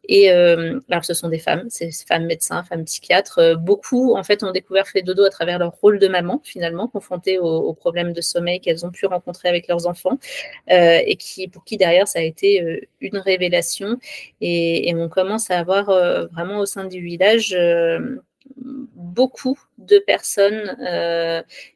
Et 0.10 0.32
euh, 0.32 0.80
alors, 0.90 1.06
ce 1.06 1.14
sont 1.14 1.30
des 1.30 1.40
femmes, 1.40 1.66
c'est 1.70 1.90
femmes 2.06 2.26
médecins, 2.26 2.64
femmes 2.64 2.84
psychiatres. 2.84 3.40
Euh, 3.40 3.56
beaucoup, 3.56 4.16
en 4.16 4.24
fait, 4.24 4.44
ont 4.44 4.52
découvert 4.52 4.88
Fédodo 4.88 5.24
à 5.24 5.30
travers 5.30 5.60
leur 5.60 5.72
rôle 5.72 6.00
de 6.00 6.08
maman, 6.08 6.42
finalement, 6.44 6.88
confrontées 6.88 7.40
aux, 7.40 7.74
problèmes 7.74 8.14
de 8.14 8.22
sommeil 8.22 8.60
qu'elles 8.60 8.86
ont 8.86 8.92
pu 8.92 9.06
rencontrer 9.06 9.50
avec 9.50 9.68
leurs 9.68 9.88
enfants, 9.88 10.20
euh, 10.72 11.00
et 11.06 11.16
qui, 11.16 11.48
pour 11.48 11.64
qui 11.64 11.78
derrière, 11.78 12.08
ça 12.08 12.20
a 12.20 12.24
été 12.24 12.88
une 13.02 13.18
révélation. 13.18 13.98
Et, 14.42 14.94
on 14.96 15.10
commence 15.10 15.50
à 15.52 15.60
avoir 15.60 15.86
vraiment 16.32 16.60
au 16.60 16.66
sein 16.66 16.86
du 16.86 17.02
village 17.02 17.58
beaucoup 18.58 19.60
de 19.78 20.00
personnes 20.00 20.76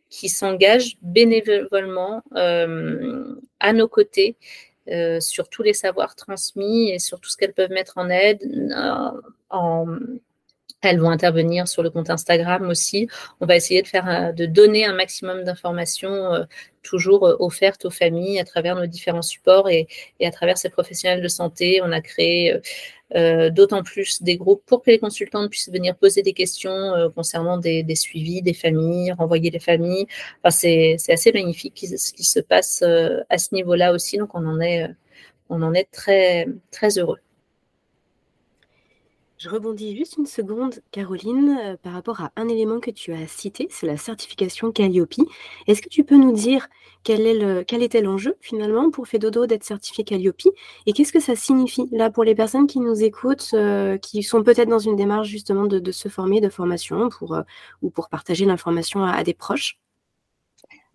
qui 0.09 0.29
s'engagent 0.29 0.97
bénévolement 1.01 2.23
euh, 2.35 3.35
à 3.59 3.73
nos 3.73 3.87
côtés 3.87 4.37
euh, 4.89 5.19
sur 5.19 5.49
tous 5.49 5.63
les 5.63 5.73
savoirs 5.73 6.15
transmis 6.15 6.91
et 6.91 6.99
sur 6.99 7.19
tout 7.19 7.29
ce 7.29 7.37
qu'elles 7.37 7.53
peuvent 7.53 7.71
mettre 7.71 7.97
en 7.97 8.09
aide. 8.09 8.41
Euh, 8.71 9.11
elles 10.89 10.99
vont 10.99 11.09
intervenir 11.09 11.67
sur 11.67 11.83
le 11.83 11.89
compte 11.89 12.09
Instagram 12.09 12.67
aussi. 12.69 13.07
On 13.41 13.45
va 13.45 13.55
essayer 13.55 13.81
de 13.81 13.87
faire, 13.87 14.33
de 14.33 14.45
donner 14.45 14.85
un 14.85 14.93
maximum 14.93 15.43
d'informations 15.43 16.45
toujours 16.83 17.23
offertes 17.39 17.85
aux 17.85 17.89
familles 17.89 18.39
à 18.39 18.45
travers 18.45 18.75
nos 18.75 18.85
différents 18.85 19.21
supports 19.21 19.69
et, 19.69 19.87
à 20.23 20.31
travers 20.31 20.57
ces 20.57 20.69
professionnels 20.69 21.21
de 21.21 21.27
santé. 21.27 21.81
On 21.83 21.91
a 21.91 22.01
créé 22.01 22.59
euh, 23.15 23.49
d'autant 23.49 23.83
plus 23.83 24.21
des 24.21 24.35
groupes 24.35 24.63
pour 24.65 24.83
que 24.83 24.91
les 24.91 24.99
consultantes 24.99 25.49
puissent 25.49 25.69
venir 25.69 25.95
poser 25.95 26.23
des 26.23 26.33
questions 26.33 26.71
euh, 26.71 27.09
concernant 27.09 27.57
des, 27.57 27.85
suivis, 27.95 28.41
des 28.41 28.53
familles, 28.53 29.13
renvoyer 29.13 29.49
les 29.49 29.59
familles. 29.59 30.07
C'est 30.49 30.97
assez 31.07 31.31
magnifique 31.31 31.85
ce 31.97 32.13
qui 32.13 32.25
se 32.25 32.39
passe 32.41 32.81
euh, 32.85 33.21
à 33.29 33.37
ce 33.37 33.55
niveau-là 33.55 33.93
aussi. 33.93 34.17
Donc, 34.17 34.35
on 34.35 34.45
en 34.45 34.59
est, 34.59 34.87
on 35.49 35.61
en 35.61 35.73
est 35.73 35.89
très, 35.91 36.47
très 36.71 36.97
heureux. 36.97 37.19
Je 39.37 39.49
rebondis 39.49 39.95
juste 39.95 40.17
une 40.17 40.25
seconde, 40.25 40.81
Caroline, 40.89 41.59
euh, 41.61 41.77
par 41.77 41.93
rapport 41.93 42.21
à 42.21 42.31
un 42.37 42.47
élément 42.47 42.79
que 42.79 42.89
tu 42.89 43.13
as 43.13 43.27
cité, 43.27 43.67
c'est 43.69 43.85
la 43.85 43.95
certification 43.95 44.71
Calliope. 44.71 45.13
Est-ce 45.67 45.83
que 45.83 45.89
tu 45.89 46.03
peux 46.03 46.17
nous 46.17 46.31
dire 46.31 46.67
quel, 47.03 47.21
était 47.83 48.01
l'enjeu 48.01 48.35
finalement 48.41 48.89
pour 48.89 49.07
Fedodo 49.07 49.45
d'être 49.45 49.63
certifié 49.63 50.03
Calliope? 50.03 50.41
Et 50.87 50.93
qu'est-ce 50.93 51.13
que 51.13 51.19
ça 51.19 51.35
signifie 51.35 51.87
là 51.91 52.09
pour 52.09 52.23
les 52.23 52.33
personnes 52.33 52.65
qui 52.65 52.79
nous 52.79 53.03
écoutent, 53.03 53.51
euh, 53.53 53.99
qui 53.99 54.23
sont 54.23 54.41
peut-être 54.41 54.69
dans 54.69 54.79
une 54.79 54.95
démarche 54.95 55.27
justement 55.27 55.67
de, 55.67 55.91
se 55.91 56.09
former, 56.09 56.41
de 56.41 56.49
formation 56.49 57.09
pour, 57.09 57.35
euh, 57.35 57.43
ou 57.83 57.91
pour 57.91 58.09
partager 58.09 58.45
l'information 58.45 59.03
à 59.03 59.23
des 59.23 59.35
proches? 59.35 59.77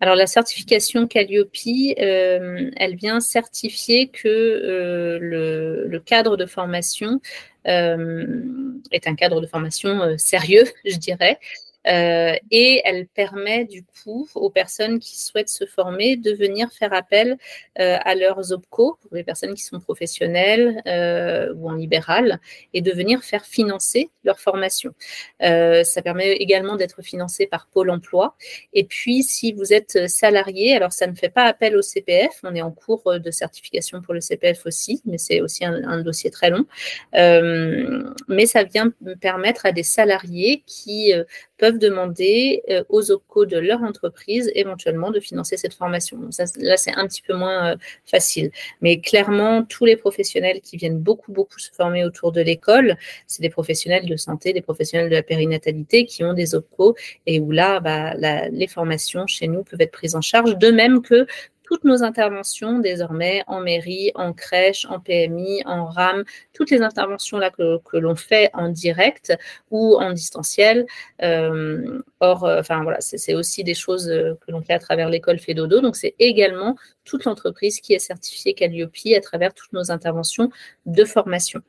Alors 0.01 0.15
la 0.15 0.27
certification 0.27 1.07
Calliope, 1.07 1.55
elle 1.95 2.95
vient 2.97 3.21
certifier 3.21 4.09
que 4.09 5.17
le, 5.21 5.99
cadre 5.99 6.35
de 6.35 6.45
formation 6.45 7.21
est 7.65 9.07
un 9.07 9.15
cadre 9.15 9.41
de 9.41 9.47
formation 9.47 10.17
sérieux, 10.17 10.65
je 10.85 10.97
dirais, 10.97 11.39
euh, 11.87 12.35
et 12.51 12.81
elle 12.85 13.07
permet 13.07 13.65
du 13.65 13.83
coup 13.83 14.27
aux 14.35 14.49
personnes 14.49 14.99
qui 14.99 15.19
souhaitent 15.19 15.49
se 15.49 15.65
former 15.65 16.15
de 16.15 16.31
venir 16.31 16.71
faire 16.71 16.93
appel 16.93 17.37
euh, 17.79 17.97
à 18.03 18.15
leurs 18.15 18.51
OPCO, 18.51 18.97
pour 19.01 19.15
les 19.15 19.23
personnes 19.23 19.53
qui 19.53 19.63
sont 19.63 19.79
professionnelles 19.79 20.81
euh, 20.87 21.53
ou 21.55 21.69
en 21.69 21.73
libéral, 21.73 22.39
et 22.73 22.81
de 22.81 22.91
venir 22.91 23.23
faire 23.23 23.45
financer 23.45 24.09
leur 24.23 24.39
formation. 24.39 24.93
ça 25.39 26.01
permet 26.01 26.33
également 26.33 26.75
d'être 26.75 27.01
financé 27.01 27.47
par 27.47 27.67
Pôle 27.67 27.89
Emploi. 27.89 28.35
Et 28.73 28.85
puis, 28.85 29.23
si 29.23 29.51
vous 29.53 29.73
êtes 29.73 30.07
salarié, 30.07 30.75
alors 30.75 30.93
ça 30.93 31.07
ne 31.07 31.15
fait 31.15 31.29
pas 31.29 31.43
appel 31.45 31.75
au 31.75 31.81
CPF, 31.81 32.39
on 32.43 32.55
est 32.55 32.61
en 32.61 32.71
cours 32.71 33.19
de 33.19 33.31
certification 33.31 34.01
pour 34.01 34.13
le 34.13 34.21
CPF 34.21 34.65
aussi, 34.65 35.01
mais 35.05 35.17
c'est 35.17 35.41
aussi 35.41 35.65
un, 35.65 35.83
un, 35.83 36.01
dossier 36.01 36.31
très 36.31 36.49
long. 36.49 36.65
mais 37.13 38.45
ça 38.45 38.63
vient 38.63 38.91
permettre 39.19 39.65
à 39.65 39.71
des 39.71 39.83
salariés 39.83 40.63
qui 40.65 41.13
peuvent 41.57 41.72
demander 41.79 42.63
euh, 42.69 42.83
aux 42.89 43.11
OPCO 43.11 43.45
de 43.45 43.57
leur 43.57 43.81
entreprise 43.83 44.51
éventuellement 44.55 45.11
de 45.11 45.19
financer 45.19 45.57
cette 45.57 45.73
formation. 45.73 46.19
là, 46.57 46.77
c'est 46.77 46.93
un 46.95 47.07
petit 47.07 47.21
peu 47.21 47.33
moins 47.33 47.73
euh, 47.73 47.75
facile. 48.05 48.51
Mais 48.81 48.99
clairement, 48.99 49.63
tous 49.63 49.85
les 49.85 49.97
professionnels 49.97 50.61
qui 50.61 50.77
viennent 50.77 50.99
beaucoup, 50.99 51.31
beaucoup 51.31 51.59
se 51.59 51.71
former 51.71 52.03
autour 52.05 52.31
de 52.31 52.41
l'école, 52.41 52.97
c'est 53.27 53.41
des 53.41 53.49
professionnels 53.49 54.05
de 54.05 54.15
santé, 54.15 54.53
des 54.53 54.61
professionnels 54.61 55.09
de 55.09 55.15
la 55.15 55.23
périnatalité 55.23 56.05
qui 56.05 56.23
ont 56.23 56.33
des 56.33 56.55
OPCO 56.55 56.95
et 57.25 57.39
où 57.39 57.51
là, 57.51 57.79
bah, 57.79 58.13
les 58.51 58.67
formations 58.67 59.27
chez 59.27 59.47
nous 59.47 59.63
peuvent 59.63 59.81
être 59.81 59.91
prises 59.91 60.15
en 60.15 60.21
charge, 60.21 60.57
de 60.57 60.71
même 60.71 61.01
que 61.01 61.25
toutes 61.73 61.85
nos 61.85 62.03
interventions 62.03 62.77
désormais 62.77 63.43
en 63.47 63.59
mairie, 63.59 64.11
en 64.13 64.31
crèche, 64.31 64.85
en 64.85 64.99
PMI, 64.99 65.63
en 65.65 65.85
RAM, 65.85 66.23
toutes 66.53 66.69
les 66.69 66.83
interventions 66.83 67.39
là 67.39 67.49
que, 67.49 67.97
l'on 67.97 68.15
fait 68.15 68.51
en 68.53 68.69
direct 68.69 69.33
ou 69.71 69.95
en 69.95 70.13
distanciel. 70.13 70.85
Euh, 71.23 71.99
or, 72.19 72.45
euh, 72.45 72.59
enfin 72.59 72.83
voilà, 72.83 73.01
c'est 73.01 73.33
aussi 73.33 73.63
des 73.63 73.73
choses 73.73 74.07
euh, 74.07 74.35
que 74.45 74.51
l'on 74.51 74.61
fait 74.61 74.73
à 74.73 74.79
travers 74.79 75.09
l'école 75.09 75.39
Fedodo. 75.39 75.81
Donc, 75.81 75.95
c'est 75.95 76.13
également 76.19 76.75
toute 77.05 77.25
l'entreprise 77.25 77.79
qui 77.79 77.93
est 77.93 77.99
certifiée 77.99 78.53
Calliope 78.53 78.93
à 79.17 79.21
travers 79.21 79.55
toutes 79.55 79.73
nos 79.73 79.89
interventions 79.89 80.51
de 80.85 81.03
formation. 81.05 81.61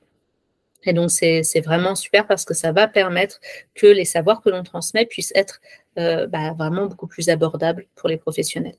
Et 0.84 0.92
donc, 0.92 1.10
c'est 1.10 1.62
vraiment 1.64 1.94
super 1.94 2.26
parce 2.26 2.44
que 2.44 2.52
ça 2.52 2.72
va 2.72 2.88
permettre 2.88 3.40
que 3.74 3.86
les 3.86 4.04
savoirs 4.04 4.42
que 4.42 4.50
l'on 4.50 4.62
transmet 4.62 5.06
puissent 5.06 5.32
être 5.34 5.62
bah, 5.96 6.52
vraiment 6.58 6.84
beaucoup 6.84 7.06
plus 7.06 7.30
abordables 7.30 7.86
pour 7.94 8.10
les 8.10 8.18
professionnels. 8.18 8.76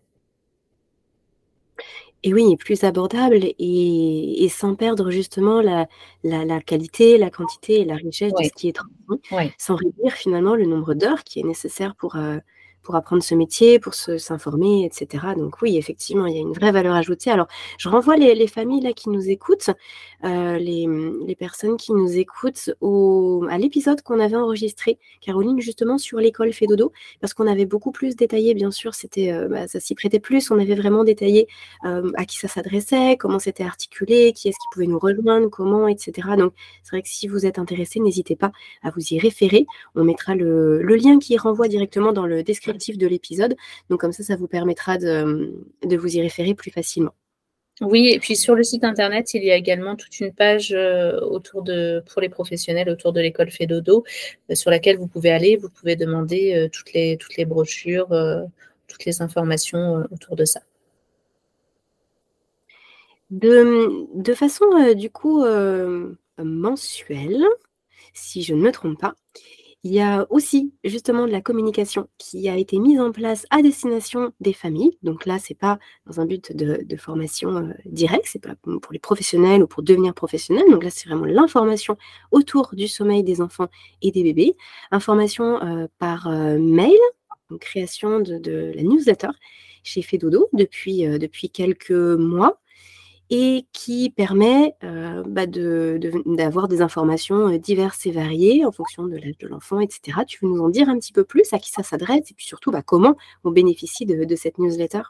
Et 2.23 2.33
oui, 2.33 2.55
plus 2.57 2.83
abordable 2.83 3.39
et, 3.59 4.47
sans 4.49 4.75
perdre 4.75 5.11
justement 5.11 5.61
la, 5.61 5.87
la, 6.23 6.59
qualité, 6.59 7.17
la 7.19 7.29
quantité 7.29 7.81
et 7.81 7.85
la 7.85 7.95
richesse 7.95 8.33
de 8.33 8.43
ce 8.43 8.49
qui 8.49 8.67
est 8.67 8.73
transmis, 8.73 9.21
sans 9.59 9.75
réduire 9.75 10.13
finalement 10.13 10.55
le 10.55 10.65
nombre 10.65 10.95
d'heures 10.95 11.23
qui 11.23 11.39
est 11.39 11.43
nécessaire 11.43 11.95
pour, 11.95 12.15
euh, 12.15 12.39
pour 12.85 12.95
apprendre 12.95 13.23
ce 13.23 13.35
métier, 13.35 13.79
pour 13.79 13.93
s'informer, 13.95 14.85
etc. 14.85 15.25
Donc 15.35 15.61
oui, 15.61 15.75
effectivement, 15.75 16.27
il 16.27 16.35
y 16.35 16.37
a 16.37 16.41
une 16.41 16.53
vraie 16.53 16.71
valeur 16.71 16.95
ajoutée. 16.95 17.31
Alors, 17.31 17.47
je 17.77 17.89
renvoie 17.89 18.15
les, 18.15 18.45
familles 18.47 18.81
là 18.81 18.93
qui 18.93 19.09
nous 19.09 19.27
écoutent, 19.27 19.71
euh, 20.23 20.57
les, 20.57 21.35
personnes 21.35 21.77
qui 21.77 21.91
nous 21.91 22.17
écoutent 22.17 22.69
au, 22.79 23.45
à 23.49 23.57
l'épisode 23.57 24.01
qu'on 24.03 24.19
avait 24.19 24.35
enregistré, 24.35 24.99
Caroline, 25.19 25.59
justement 25.59 25.97
sur 25.97 26.19
l'école 26.19 26.53
Fédodo, 26.53 26.93
parce 27.19 27.33
qu'on 27.33 27.47
avait 27.47 27.65
beaucoup 27.65 27.91
plus 27.91 28.15
détaillé, 28.15 28.53
bien 28.53 28.69
sûr, 28.71 28.93
c'était, 28.93 29.33
euh, 29.33 29.47
bah, 29.49 29.67
ça 29.67 29.79
s'y 29.79 29.95
prêtait 29.95 30.19
plus, 30.19 30.51
on 30.51 30.59
avait 30.59 30.75
vraiment 30.75 31.03
détaillé 31.03 31.47
euh, 31.85 32.11
à 32.15 32.25
qui 32.25 32.37
ça 32.37 32.47
s'adressait, 32.47 33.17
comment 33.17 33.39
c'était 33.39 33.63
articulé, 33.63 34.31
qui 34.31 34.47
est-ce 34.47 34.57
qui 34.57 34.67
pouvait 34.71 34.87
nous 34.87 34.99
rejoindre, 34.99 35.49
comment, 35.49 35.87
etc. 35.87 36.29
Donc, 36.37 36.53
c'est 36.83 36.91
vrai 36.91 37.01
que 37.01 37.09
si 37.09 37.27
vous 37.27 37.47
êtes 37.47 37.57
intéressé, 37.57 37.99
n'hésitez 37.99 38.35
pas 38.35 38.51
à 38.83 38.91
vous 38.91 39.01
y 39.11 39.19
référer. 39.19 39.65
On 39.95 40.03
mettra 40.03 40.35
le, 40.35 40.83
le 40.83 40.95
lien 40.95 41.17
qui 41.17 41.35
renvoie 41.35 41.67
directement 41.67 42.13
dans 42.13 42.27
le 42.27 42.43
descriptif 42.43 42.74
de 42.75 43.07
l'épisode. 43.07 43.55
Donc 43.89 44.01
comme 44.01 44.11
ça, 44.11 44.23
ça 44.23 44.35
vous 44.35 44.47
permettra 44.47 44.97
de, 44.97 45.51
vous 45.83 46.15
y 46.17 46.21
référer 46.21 46.53
plus 46.53 46.71
facilement. 46.71 47.13
Oui, 47.81 48.07
et 48.07 48.19
puis 48.19 48.37
sur 48.37 48.55
le 48.55 48.63
site 48.63 48.85
internet, 48.85 49.33
il 49.33 49.43
y 49.43 49.51
a 49.51 49.55
également 49.55 49.97
toute 49.97 50.21
une 50.21 50.33
page 50.33 50.71
euh, 50.71 51.19
autour 51.19 51.61
de, 51.61 52.01
pour 52.09 52.21
les 52.21 52.29
professionnels 52.29 52.89
autour 52.89 53.11
de 53.11 53.19
l'école 53.19 53.51
Fédodo, 53.51 54.05
euh, 54.49 54.55
sur 54.55 54.71
laquelle 54.71 54.97
vous 54.97 55.07
pouvez 55.07 55.29
aller, 55.31 55.57
vous 55.57 55.69
pouvez 55.69 55.97
demander 55.97 56.55
euh, 56.55 56.69
toutes, 56.71 56.93
les, 56.93 57.17
toutes 57.17 57.35
les 57.35 57.43
brochures, 57.43 58.07
toutes 58.87 59.03
les 59.03 59.21
informations 59.21 60.07
autour 60.11 60.37
de 60.37 60.45
ça. 60.45 60.61
De, 63.29 64.07
de 64.15 64.33
façon 64.33 64.65
du 64.93 65.09
coup 65.09 65.43
mensuelle, 66.37 67.43
si 68.13 68.43
je 68.43 68.53
ne 68.53 68.61
me 68.61 68.71
trompe 68.71 68.99
pas, 69.01 69.15
il 69.85 69.93
y 69.93 70.01
a 70.01 70.25
aussi 70.31 70.73
justement 70.83 71.27
de 71.27 71.31
la 71.31 71.41
communication 71.41 72.09
qui 72.17 72.49
a 72.49 72.57
été 72.57 72.79
mise 72.79 72.99
en 72.99 73.11
place 73.11 73.45
à 73.51 73.61
destination 73.61 74.33
des 74.39 74.51
familles. 74.51 74.97
Donc 75.03 75.27
là, 75.27 75.37
ce 75.37 75.53
n'est 75.53 75.57
pas 75.57 75.77
dans 76.07 76.19
un 76.19 76.25
but 76.25 76.55
de, 76.55 76.97
formation 76.97 77.57
euh, 77.57 77.73
directe, 77.85 78.25
c'est 78.25 78.41
pas 78.41 78.55
pour 78.55 78.91
les 78.91 78.97
professionnels 78.97 79.61
ou 79.61 79.67
pour 79.67 79.83
devenir 79.83 80.15
professionnel. 80.15 80.63
Donc 80.71 80.83
là, 80.83 80.89
c'est 80.89 81.07
vraiment 81.07 81.25
l'information 81.25 81.97
autour 82.31 82.73
du 82.73 82.87
sommeil 82.87 83.23
des 83.23 83.41
enfants 83.41 83.67
et 84.01 84.09
des 84.09 84.23
bébés. 84.23 84.57
Information 84.89 85.61
euh, 85.61 85.85
par 85.99 86.29
euh, 86.29 86.57
mail, 86.57 86.97
création 87.59 88.21
de, 88.21 88.71
la 88.75 88.81
newsletter 88.81 89.29
chez 89.83 90.01
Fedodo 90.01 90.49
depuis, 90.51 91.03
depuis 91.19 91.51
quelques 91.51 91.91
mois 91.91 92.59
et 93.29 93.65
qui 93.73 94.09
permet 94.09 94.75
euh, 94.83 95.23
bah, 95.27 95.45
d'avoir 95.47 96.67
des 96.67 96.81
informations 96.81 97.49
euh, 97.49 97.57
diverses 97.57 98.05
et 98.05 98.11
variées 98.11 98.65
en 98.65 98.71
fonction 98.71 99.05
de 99.05 99.17
l'âge 99.17 99.37
de 99.39 99.47
l'enfant, 99.47 99.79
etc. 99.79 100.19
Tu 100.27 100.39
veux 100.41 100.51
nous 100.51 100.61
en 100.61 100.69
dire 100.69 100.89
un 100.89 100.97
petit 100.99 101.13
peu 101.13 101.23
plus 101.23 101.51
à 101.53 101.59
qui 101.59 101.71
ça 101.71 101.83
s'adresse 101.83 102.31
et 102.31 102.33
puis 102.35 102.45
surtout 102.45 102.71
bah, 102.71 102.83
comment 102.85 103.15
on 103.43 103.51
bénéficie 103.51 104.05
de 104.05 104.35
cette 104.35 104.59
newsletter? 104.59 105.01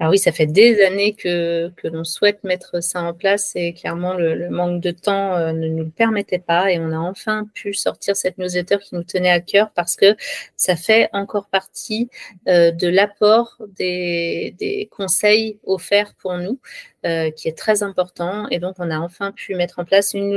Alors 0.00 0.12
oui, 0.12 0.18
ça 0.18 0.32
fait 0.32 0.46
des 0.46 0.80
années 0.84 1.14
que, 1.14 1.70
que 1.76 1.88
l'on 1.88 2.04
souhaite 2.04 2.44
mettre 2.44 2.80
ça 2.82 3.02
en 3.02 3.14
place 3.14 3.52
et 3.56 3.72
clairement 3.74 4.14
le, 4.14 4.48
manque 4.48 4.80
de 4.80 4.92
temps 4.92 5.34
euh, 5.34 5.52
ne 5.52 5.68
nous 5.68 5.84
le 5.84 5.90
permettait 5.90 6.38
pas 6.38 6.70
et 6.70 6.78
on 6.78 6.92
a 6.92 6.98
enfin 6.98 7.48
pu 7.52 7.74
sortir 7.74 8.16
cette 8.16 8.38
newsletter 8.38 8.78
qui 8.78 8.94
nous 8.94 9.02
tenait 9.02 9.30
à 9.30 9.40
cœur 9.40 9.70
parce 9.74 9.96
que 9.96 10.16
ça 10.56 10.76
fait 10.76 11.08
encore 11.12 11.48
partie 11.48 12.10
de 12.46 12.88
l'apport 12.88 13.56
des, 13.76 14.88
conseils 14.90 15.58
offerts 15.64 16.14
pour 16.14 16.36
nous. 16.38 16.60
Euh, 17.06 17.30
qui 17.30 17.46
est 17.46 17.56
très 17.56 17.84
important. 17.84 18.48
Et 18.50 18.58
donc, 18.58 18.74
on 18.78 18.90
a 18.90 18.98
enfin 18.98 19.30
pu 19.30 19.54
mettre 19.54 19.78
en 19.78 19.84
place 19.84 20.14
une 20.14 20.30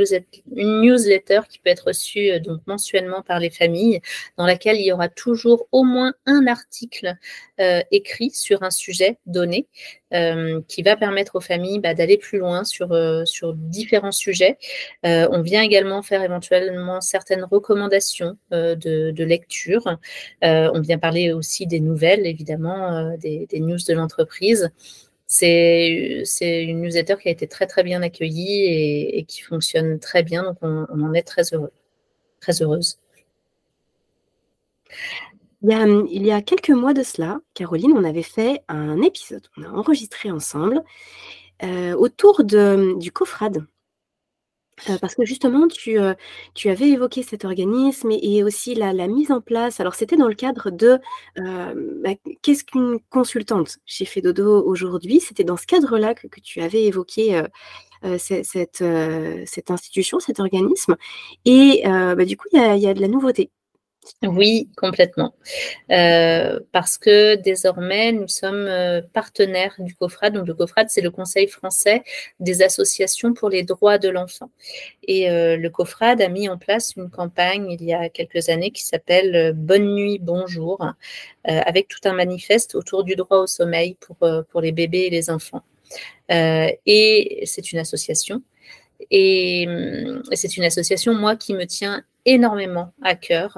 newsletter, 0.51 1.41
qui 1.49 1.57
peut 1.57 1.71
être 1.71 1.87
reçue 1.87 2.39
donc 2.39 2.61
mensuellement 2.67 3.23
par 3.23 3.39
les 3.39 3.49
familles, 3.49 3.99
dans 4.37 4.45
laquelle 4.45 4.77
il 4.77 4.85
y 4.85 4.91
aura 4.91 5.09
toujours 5.09 5.67
au 5.71 5.83
moins 5.83 6.13
un 6.27 6.45
article 6.45 7.15
écrit 7.91 8.31
sur 8.31 8.63
un 8.63 8.71
sujet 8.71 9.17
donné 9.25 9.67
euh, 10.13 10.59
qui 10.67 10.83
va 10.83 10.97
permettre 10.97 11.37
aux 11.37 11.41
familles 11.41 11.79
bah, 11.79 11.93
d'aller 11.93 12.17
plus 12.17 12.37
loin 12.37 12.65
sur, 12.65 12.91
euh, 12.91 13.23
sur 13.23 13.53
différents 13.53 14.11
sujets. 14.11 14.57
Euh, 15.05 15.29
on 15.31 15.41
vient 15.41 15.61
également 15.61 16.01
faire 16.01 16.21
éventuellement 16.21 16.99
certaines 16.99 17.45
recommandations 17.45 18.37
de, 18.51 19.23
lecture. 19.23 19.97
on 20.41 20.81
vient 20.81 20.97
parler 20.97 21.31
aussi 21.31 21.65
des 21.65 21.79
nouvelles, 21.79 22.27
évidemment, 22.27 23.15
des, 23.17 23.47
news 23.53 23.77
de 23.87 23.93
l'entreprise. 23.93 24.69
C'est 25.33 26.25
une 26.41 26.81
newsletter 26.81 27.15
qui 27.21 27.29
a 27.29 27.31
été 27.31 27.47
très 27.47 27.65
très 27.65 27.83
bien 27.83 28.01
accueillie 28.01 28.65
et, 28.65 29.23
qui 29.23 29.41
fonctionne 29.41 29.97
très 29.97 30.23
bien, 30.23 30.43
donc 30.43 30.57
on, 30.61 30.85
en 30.89 31.13
est 31.13 31.23
très 31.23 31.43
heureux, 31.53 31.71
très 32.41 32.61
heureuse. 32.61 32.99
Il 35.63 36.25
y, 36.25 36.31
a, 36.33 36.41
quelques 36.41 36.71
mois 36.71 36.93
de 36.93 37.01
cela, 37.01 37.39
Caroline, 37.53 37.93
on 37.95 38.03
avait 38.03 38.23
fait 38.23 38.61
un 38.67 39.01
épisode, 39.01 39.47
on 39.55 39.63
a 39.63 39.69
enregistré 39.69 40.31
ensemble 40.31 40.83
euh, 41.63 41.93
autour 41.93 42.43
du 42.43 43.11
COFRAD. 43.13 43.65
Euh, 44.89 44.97
parce 44.99 45.15
que 45.15 45.25
justement, 45.25 45.67
tu, 45.67 45.99
euh, 45.99 46.13
tu, 46.53 46.69
avais 46.69 46.89
évoqué 46.89 47.23
cet 47.23 47.45
organisme 47.45 48.09
et, 48.11 48.43
aussi 48.43 48.75
la, 48.75 48.93
mise 49.07 49.31
en 49.31 49.41
place. 49.41 49.79
Alors, 49.79 49.95
c'était 49.95 50.17
dans 50.17 50.27
le 50.27 50.35
cadre 50.35 50.71
de 50.71 50.99
bah, 51.35 52.11
qu'est-ce 52.41 52.63
qu'une 52.63 52.99
consultante 53.09 53.77
chez 53.85 54.05
Fedodo 54.05 54.63
aujourd'hui? 54.65 55.19
C'était 55.19 55.43
dans 55.43 55.57
ce 55.57 55.65
cadre-là 55.67 56.15
que, 56.15 56.27
tu 56.41 56.61
avais 56.61 56.83
évoqué 56.83 57.41
cette, 58.17 58.83
cette, 59.45 59.71
institution, 59.71 60.19
cet 60.19 60.39
organisme. 60.39 60.95
Et 61.45 61.81
bah, 61.85 62.25
du 62.25 62.37
coup, 62.37 62.47
il 62.53 62.79
y 62.79 62.87
a 62.87 62.93
de 62.93 63.01
la 63.01 63.07
nouveauté. 63.07 63.51
Oui, 64.23 64.69
complètement. 64.77 65.35
Euh, 65.91 66.59
parce 66.71 66.97
que 66.97 67.35
désormais, 67.35 68.11
nous 68.11 68.27
sommes 68.27 68.67
euh, 68.67 69.01
partenaires 69.13 69.75
du 69.79 69.95
COFRAD. 69.95 70.33
Donc, 70.33 70.47
le 70.47 70.53
COFRAD, 70.55 70.89
c'est 70.89 71.01
le 71.01 71.11
Conseil 71.11 71.47
français 71.47 72.03
des 72.39 72.63
associations 72.63 73.33
pour 73.33 73.49
les 73.49 73.63
droits 73.63 73.99
de 73.99 74.09
l'enfant. 74.09 74.51
Et 75.03 75.29
euh, 75.29 75.55
le 75.57 75.69
COFRAD 75.69 76.21
a 76.21 76.29
mis 76.29 76.49
en 76.49 76.57
place 76.57 76.93
une 76.97 77.09
campagne 77.09 77.69
il 77.71 77.83
y 77.83 77.93
a 77.93 78.09
quelques 78.09 78.49
années 78.49 78.71
qui 78.71 78.83
s'appelle 78.83 79.53
Bonne 79.55 79.93
nuit, 79.93 80.19
bonjour, 80.19 80.83
avec 81.43 81.87
tout 81.87 81.99
un 82.05 82.13
manifeste 82.13 82.75
autour 82.75 83.03
du 83.03 83.15
droit 83.15 83.37
au 83.37 83.47
sommeil 83.47 83.95
pour, 83.99 84.17
pour 84.49 84.61
les 84.61 84.71
bébés 84.71 85.05
et 85.05 85.09
les 85.09 85.29
enfants. 85.29 85.63
et 86.29 87.43
c'est 87.45 87.71
une 87.71 87.79
association 87.79 88.41
et, 89.09 89.67
c'est 90.33 90.57
une 90.57 90.63
association, 90.63 91.13
moi, 91.13 91.35
qui 91.35 91.53
me 91.53 91.65
tient 91.65 92.03
énormément 92.25 92.93
à 93.01 93.15
cœur. 93.15 93.57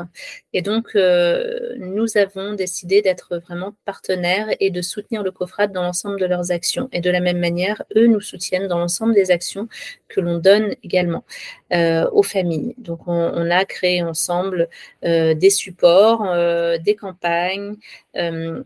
Et 0.54 0.62
donc, 0.62 0.96
euh, 0.96 1.74
nous 1.78 2.18
avons 2.18 2.54
décidé 2.54 3.02
d'être 3.02 3.38
vraiment 3.38 3.76
partenaires 3.86 4.48
et 4.60 4.70
de 4.70 4.82
soutenir 4.82 5.24
le 5.24 5.32
COFRAD 5.32 5.72
dans 5.72 5.84
l'ensemble 5.84 6.20
de 6.20 6.26
leurs 6.26 6.52
actions. 6.52 6.90
Et 6.92 7.02
de 7.02 7.10
la 7.10 7.20
même 7.20 7.40
manière, 7.40 7.84
eux 7.96 8.08
nous 8.08 8.22
soutiennent 8.22 8.68
dans 8.68 8.80
l'ensemble 8.80 9.14
des 9.14 9.32
actions 9.32 9.68
que 10.08 10.22
l'on 10.22 10.38
donne 10.38 10.76
également 10.84 11.26
euh, 11.74 12.10
aux 12.12 12.24
familles. 12.24 12.76
Donc, 12.78 13.08
on, 13.08 13.52
a 13.52 13.66
créé 13.66 14.02
ensemble 14.02 14.70
euh, 15.04 15.34
des 15.34 15.50
supports, 15.50 16.24
des 16.80 16.96
campagnes 16.96 17.76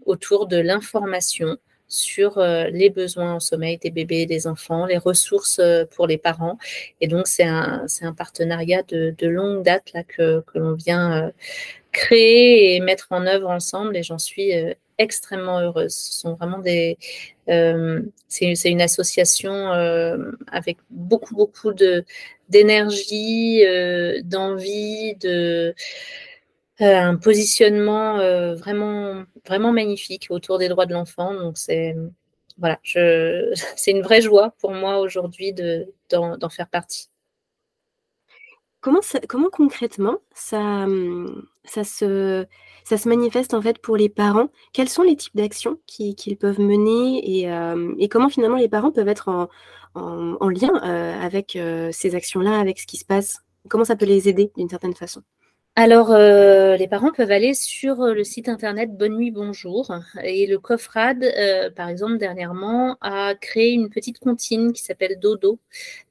autour 0.05 0.47
de 0.47 0.57
l'information 0.57 1.57
sur 1.87 2.37
euh, 2.37 2.67
les 2.69 2.89
besoins 2.89 3.35
en 3.35 3.39
sommeil 3.39 3.77
des 3.77 3.91
bébés 3.91 4.21
et 4.21 4.25
des 4.25 4.47
enfants, 4.47 4.85
les 4.85 4.97
ressources 4.97 5.59
euh, 5.59 5.85
pour 5.85 6.07
les 6.07 6.17
parents. 6.17 6.57
Et 7.01 7.07
donc, 7.07 7.27
c'est 7.27 7.45
un, 7.45 7.85
un, 8.01 8.13
partenariat 8.13 8.83
de, 8.83 9.15
longue 9.27 9.63
date 9.63 9.93
là, 9.93 10.03
que, 10.03 10.41
que 10.41 10.59
l'on 10.59 10.73
vient 10.73 11.27
euh, 11.27 11.31
créer 11.91 12.75
et 12.75 12.79
mettre 12.81 13.07
en 13.11 13.25
œuvre 13.25 13.49
ensemble. 13.49 13.95
Et 13.97 14.03
j'en 14.03 14.19
suis 14.19 14.51
extrêmement 14.97 15.59
heureuse. 15.59 15.93
Ce 15.93 16.19
sont 16.19 16.33
vraiment 16.33 16.59
des. 16.59 16.97
c'est 17.47 18.69
une 18.69 18.81
association 18.81 19.71
avec 20.51 20.77
beaucoup, 20.89 21.35
beaucoup 21.35 21.73
d'énergie, 22.49 23.63
d'envie, 24.23 25.15
de 25.15 25.73
un 26.79 27.15
positionnement 27.15 28.19
euh, 28.19 28.55
vraiment, 28.55 29.23
vraiment 29.45 29.71
magnifique 29.71 30.27
autour 30.29 30.57
des 30.57 30.69
droits 30.69 30.85
de 30.85 30.93
l'enfant. 30.93 31.33
Donc, 31.33 31.57
c'est 31.57 31.95
voilà, 32.57 32.79
une 32.95 34.01
vraie 34.01 34.21
joie 34.21 34.53
pour 34.59 34.71
moi 34.71 34.99
aujourd'hui 34.99 35.53
d'en 35.53 36.49
faire 36.49 36.67
partie. 36.67 37.09
Comment, 38.79 38.99
comment 39.27 39.49
concrètement 39.49 40.19
ça, 40.33 40.85
ça, 41.65 41.83
se, 41.83 42.45
ça 42.83 42.97
se 42.97 43.09
manifeste 43.09 43.53
en 43.53 43.61
fait 43.61 43.79
pour 43.79 43.97
les 43.97 44.07
parents? 44.07 44.49
Quels 44.71 44.87
sont 44.87 45.01
les 45.01 45.15
types 45.15 45.35
d'actions 45.35 45.79
qu'ils 45.87 46.37
peuvent 46.37 46.59
mener 46.59 47.39
et, 47.39 47.51
euh, 47.51 47.93
et, 47.97 48.07
comment 48.07 48.29
finalement 48.29 48.57
les 48.57 48.69
parents 48.69 48.91
peuvent 48.91 49.07
être 49.07 49.29
en, 49.29 49.49
en, 49.95 50.49
lien 50.49 50.73
avec 50.75 51.57
ces 51.91 52.15
actions-là, 52.15 52.59
avec 52.59 52.79
ce 52.79 52.87
qui 52.87 52.97
se 52.97 53.05
passe? 53.05 53.39
Comment 53.67 53.83
ça 53.83 53.95
peut 53.95 54.05
les 54.05 54.29
aider 54.29 54.51
d'une 54.55 54.69
certaine 54.69 54.95
façon? 54.95 55.23
Alors, 55.79 56.09
euh, 56.09 56.75
les 56.75 56.87
parents 56.87 57.11
peuvent 57.11 57.29
aller 57.29 57.53
sur 57.53 58.01
euh, 58.01 58.15
le 58.15 58.23
site 58.23 58.49
internet 58.49 58.97
Bonne 58.97 59.15
Nuit 59.15 59.29
Bonjour. 59.29 59.93
Et 60.23 60.47
le 60.47 60.57
COFRAD, 60.57 61.23
euh, 61.23 61.69
par 61.69 61.87
exemple, 61.87 62.17
dernièrement, 62.17 62.97
a 62.99 63.35
créé 63.35 63.73
une 63.73 63.91
petite 63.91 64.17
comptine 64.17 64.73
qui 64.73 64.81
s'appelle 64.81 65.19
Dodo 65.19 65.59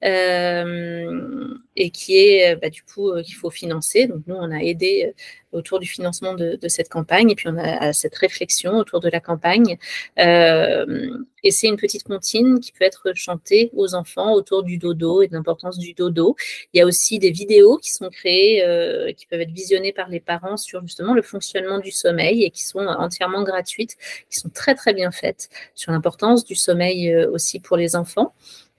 et 0.03 1.91
qui 1.91 2.17
est, 2.17 2.55
bah, 2.63 2.71
du 2.71 2.85
coup, 2.85 3.11
qu'il 3.25 3.35
faut 3.35 3.51
financer. 3.51 4.07
Donc, 4.07 4.23
nous, 4.29 4.37
on 4.37 4.53
a 4.53 4.61
aidé 4.61 5.13
autour 5.53 5.79
du 5.79 5.87
financement 5.87 6.35
de, 6.35 6.59
cette 6.69 6.89
campagne 6.89 7.31
et 7.31 7.35
puis 7.35 7.49
on 7.49 7.57
a 7.57 7.93
cette 7.93 8.15
réflexion 8.17 8.77
autour 8.77 9.01
de 9.01 9.09
la 9.09 9.21
campagne. 9.21 9.79
et 10.17 11.51
c'est 11.51 11.69
une 11.69 11.77
petite 11.77 12.03
comptine 12.03 12.61
qui 12.61 12.73
peut 12.73 12.85
être 12.85 13.13
chantée 13.15 13.71
aux 13.75 13.95
enfants 13.95 14.33
autour 14.33 14.63
du 14.63 14.79
dodo 14.79 15.23
et 15.23 15.29
de 15.29 15.35
l'importance 15.35 15.79
du 15.79 15.95
dodo. 15.95 16.35
Il 16.73 16.79
y 16.79 16.81
a 16.81 16.87
aussi 16.87 17.19
des 17.19 17.31
vidéos 17.31 17.79
qui 17.79 17.93
sont 17.93 18.11
créées, 18.11 19.15
qui 19.17 19.27
peuvent 19.27 19.41
être 19.41 19.53
visionnées 19.53 19.93
par 19.93 20.09
les 20.09 20.21
parents 20.21 20.57
sur 20.57 20.83
justement 20.83 21.15
le 21.15 21.23
fonctionnement 21.23 21.79
du 21.79 21.93
sommeil 21.93 22.45
et 22.45 22.51
qui 22.51 22.65
sont 22.65 22.81
entièrement 22.81 23.43
gratuites, 23.43 23.97
qui 24.31 24.39
sont 24.39 24.49
très 24.49 24.75
très 24.75 24.93
bien 24.93 25.11
faites 25.11 25.49
sur 25.75 25.93
l'importance 25.93 26.45
du 26.45 26.55
sommeil 26.55 27.13
euh, 27.13 27.31
aussi 27.31 27.61
pour 27.61 27.77
les 27.77 27.97
enfants. 27.97 28.35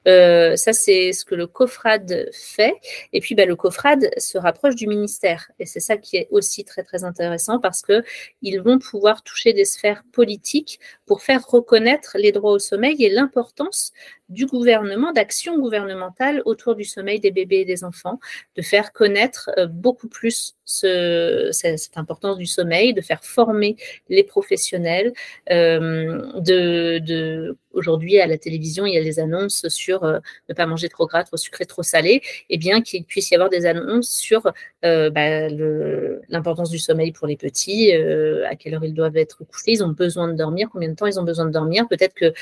Euh, 0.08 0.56
ça, 0.56 0.74
c'est 0.74 1.12
ce 1.12 1.26
que 1.26 1.36
le 1.36 1.48
COFRAD 1.48 2.30
fait. 2.34 2.76
Et 3.13 3.20
puis, 3.20 3.36
bah, 3.36 3.46
le 3.46 3.56
COFRAD 3.56 4.10
se 4.17 4.38
rapproche 4.38 4.76
du 4.76 4.88
ministère. 4.88 5.52
Et 5.60 5.65
c'est 5.65 5.80
ça 5.80 5.98
qui 5.98 6.17
est 6.17 6.28
aussi 6.32 6.63
très, 6.63 6.84
très 6.84 7.04
intéressant 7.04 7.60
parce 7.60 7.82
qu'ils 7.82 8.62
vont 8.62 8.80
pouvoir 8.80 9.24
toucher 9.24 9.54
des 9.54 9.65
sphères 9.65 10.04
politiques 10.13 10.80
pour 11.06 11.22
faire 11.22 11.46
reconnaître 11.46 12.17
les 12.17 12.32
droits 12.32 12.54
au 12.54 12.60
sommeil 12.60 13.04
et 13.04 13.10
l'importance 13.10 13.91
du 14.30 14.46
gouvernement, 14.46 15.13
d'action 15.13 15.58
gouvernementale 15.58 16.42
autour 16.46 16.76
du 16.76 16.84
sommeil 16.84 17.20
des 17.20 17.32
bébés 17.32 17.60
et 17.60 17.66
des 17.66 17.84
enfants, 17.84 18.20
de 18.56 18.62
faire 18.62 18.92
connaître 18.92 19.50
euh, 19.58 19.68
beaucoup 19.68 20.10
plus 20.10 20.56
cette, 20.66 21.96
importance 21.96 22.38
du 22.38 22.46
sommeil, 22.46 22.94
de 22.94 23.02
faire 23.02 23.24
former 23.24 23.78
les 24.10 24.24
professionnels. 24.24 25.13
Euh, 25.50 26.22
de, 26.42 27.58
Aujourd'hui, 27.74 28.20
à 28.20 28.26
la 28.26 28.40
télévision, 28.40 28.88
il 28.88 28.96
y 28.96 28.98
a 28.98 29.04
des 29.04 29.20
annonces 29.20 29.68
sur 29.68 30.04
euh, 30.04 30.18
ne 30.50 30.56
pas 30.56 30.66
manger 30.66 30.90
trop 30.90 31.06
gras, 31.06 31.24
trop 31.24 31.38
sucré, 31.38 31.66
trop 31.66 31.84
salé, 31.84 32.22
et 32.50 32.58
bien 32.58 32.82
qu'il 32.82 33.06
puisse 33.06 33.30
y 33.30 33.36
avoir 33.36 33.52
des 33.52 33.68
annonces 33.68 34.10
sur 34.10 34.52
bah, 34.82 35.50
l'importance 36.30 36.72
du 36.72 36.80
sommeil 36.80 37.12
pour 37.12 37.28
les 37.28 37.38
petits, 37.38 37.92
à 37.94 38.56
quelle 38.56 38.74
heure 38.74 38.84
ils 38.84 38.96
doivent 38.96 39.18
être 39.18 39.44
couchés, 39.44 39.74
ils 39.74 39.84
ont 39.84 39.90
besoin 39.90 40.28
de 40.28 40.34
dormir, 40.34 40.70
combien 40.72 40.90
de 40.90 40.96
temps 40.96 41.06
ils 41.06 41.20
ont 41.20 41.24
besoin 41.24 41.46
de 41.46 41.52
dormir. 41.52 41.88
Peut-être 41.88 42.16
que 42.16 42.34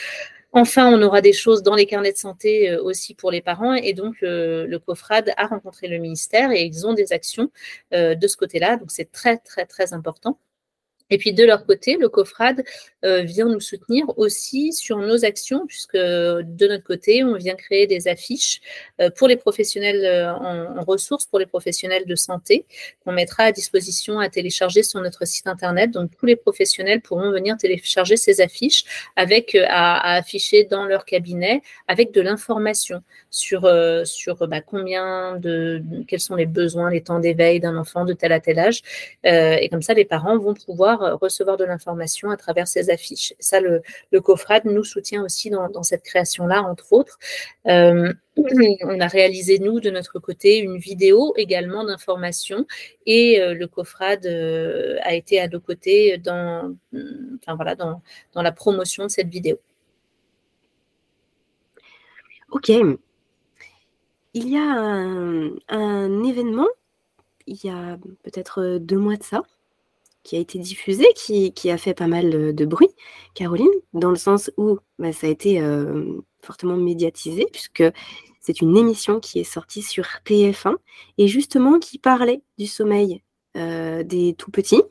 Enfin, 0.57 0.89
on 0.89 1.01
aura 1.01 1.19
des 1.19 1.33
choses 1.33 1.63
dans 1.63 1.75
les 1.75 1.85
carnets 1.85 2.13
de 2.13 2.17
santé 2.17 2.71
euh, 2.71 2.81
aussi 2.81 3.13
pour 3.13 3.29
les 3.29 3.41
parents. 3.41 3.73
Et 3.73 3.91
donc, 3.91 4.23
euh, 4.23 4.65
le 4.65 4.79
COFRAD 4.79 5.33
a 5.35 5.47
rencontré 5.47 5.89
le 5.89 5.97
ministère 5.97 6.49
et 6.51 6.63
ils 6.63 6.87
ont 6.87 6.93
des 6.93 7.11
actions 7.11 7.51
euh, 7.93 8.15
de 8.15 8.25
ce 8.25 8.37
côté-là. 8.37 8.77
Donc, 8.77 8.89
c'est 8.89 9.11
très, 9.11 9.37
très, 9.37 9.65
très 9.65 9.91
important. 9.93 10.39
Et 11.11 11.17
puis 11.17 11.33
de 11.33 11.43
leur 11.43 11.65
côté, 11.65 11.97
le 11.99 12.09
COFRAD 12.09 12.63
euh, 13.03 13.21
vient 13.21 13.45
nous 13.45 13.59
soutenir 13.59 14.05
aussi 14.17 14.73
sur 14.73 14.97
nos 14.97 15.23
actions, 15.23 15.67
puisque 15.67 15.95
de 15.95 16.67
notre 16.67 16.83
côté, 16.83 17.23
on 17.23 17.35
vient 17.35 17.55
créer 17.55 17.85
des 17.85 18.07
affiches 18.07 18.61
euh, 18.99 19.11
pour 19.15 19.27
les 19.27 19.35
professionnels 19.35 20.03
euh, 20.03 20.33
en, 20.33 20.83
ressources, 20.83 21.25
pour 21.25 21.37
les 21.37 21.45
professionnels 21.45 22.05
de 22.05 22.15
santé, 22.15 22.65
qu'on 23.03 23.11
mettra 23.11 23.43
à 23.43 23.51
disposition 23.51 24.19
à 24.19 24.29
télécharger 24.29 24.81
sur 24.81 24.99
notre 25.01 25.25
site 25.25 25.45
internet. 25.45 25.91
Donc 25.91 26.11
tous 26.17 26.25
les 26.25 26.35
professionnels 26.35 27.01
pourront 27.01 27.31
venir 27.31 27.55
télécharger 27.57 28.17
ces 28.17 28.41
affiches 28.41 28.85
avec 29.15 29.55
à, 29.67 30.15
afficher 30.15 30.63
dans 30.63 30.85
leur 30.85 31.05
cabinet 31.05 31.61
avec 31.87 32.11
de 32.11 32.21
l'information 32.21 33.03
sur 33.29 33.69
sur 34.05 34.47
bah, 34.47 34.61
combien 34.61 35.37
de 35.37 35.83
quels 36.07 36.19
sont 36.19 36.35
les 36.35 36.45
besoins, 36.45 36.89
les 36.89 37.01
temps 37.01 37.19
d'éveil 37.19 37.59
d'un 37.59 37.77
enfant 37.77 38.05
de 38.05 38.13
tel 38.13 38.31
à 38.31 38.39
tel 38.39 38.59
âge. 38.59 38.81
et 39.23 39.67
comme 39.69 39.81
ça, 39.81 39.93
les 39.93 40.05
parents 40.05 40.37
vont 40.37 40.53
pouvoir 40.53 40.94
euh, 41.01 41.15
recevoir 41.15 41.57
de 41.57 41.65
l'information 41.65 42.29
à 42.29 42.37
travers 42.37 42.67
ces 42.67 42.89
affiches. 42.89 43.33
Ça, 43.39 43.59
le, 43.59 43.81
le 44.11 44.21
COFRAD 44.21 44.65
nous 44.65 44.83
soutient 44.83 45.23
aussi 45.23 45.49
dans, 45.49 45.83
cette 45.83 46.03
création-là, 46.03 46.61
entre 46.63 46.93
autres. 46.93 47.17
Euh, 47.67 48.13
on 48.37 48.99
a 48.99 49.07
réalisé, 49.07 49.59
nous, 49.59 49.79
de 49.79 49.89
notre 49.89 50.19
côté, 50.19 50.57
une 50.57 50.77
vidéo 50.77 51.33
également 51.37 51.83
d'information 51.83 52.65
et 53.05 53.41
euh, 53.41 53.53
le 53.53 53.67
COFRAD 53.67 54.25
a 54.25 55.13
été 55.13 55.39
à 55.39 55.47
nos 55.47 55.59
côtés 55.59 56.17
dans, 56.17 56.75
enfin, 56.93 57.55
voilà, 57.55 57.75
dans 57.75 58.01
la 58.35 58.51
promotion 58.51 59.05
de 59.05 59.09
cette 59.09 59.29
vidéo. 59.29 59.59
Ok. 62.51 62.69
Il 64.33 64.49
y 64.49 64.57
a 64.57 64.61
un 65.69 66.23
événement, 66.23 66.67
il 67.47 67.63
y 67.63 67.69
a 67.69 67.97
peut-être 68.23 68.77
deux 68.79 68.97
mois 68.97 69.15
de 69.15 69.23
ça, 69.23 69.43
qui 70.25 70.35
a 70.35 70.39
été 70.39 70.59
diffusé, 70.59 71.05
qui, 71.15 71.69
a 71.69 71.77
fait 71.77 71.93
pas 71.93 72.07
mal 72.07 72.53
de 72.53 72.65
bruit, 72.65 72.89
Caroline, 73.35 73.69
dans 73.93 74.09
le 74.09 74.15
sens 74.15 74.51
où 74.57 74.79
bah, 74.99 75.13
ça 75.13 75.27
a 75.27 75.29
été 75.29 75.61
euh, 75.61 76.19
fortement 76.41 76.75
médiatisé, 76.75 77.47
puisque 77.51 77.83
c'est 78.41 78.61
une 78.61 78.75
émission 78.75 79.19
qui 79.19 79.39
est 79.39 79.43
sortie 79.45 79.83
sur 79.83 80.05
TF1 80.25 80.75
et 81.17 81.27
justement 81.27 81.79
qui 81.79 81.99
parlait 81.99 82.41
du 82.57 82.65
sommeil 82.65 83.23
euh, 83.55 84.03
des 84.03 84.33
tout 84.33 84.51
petits. 84.51 84.81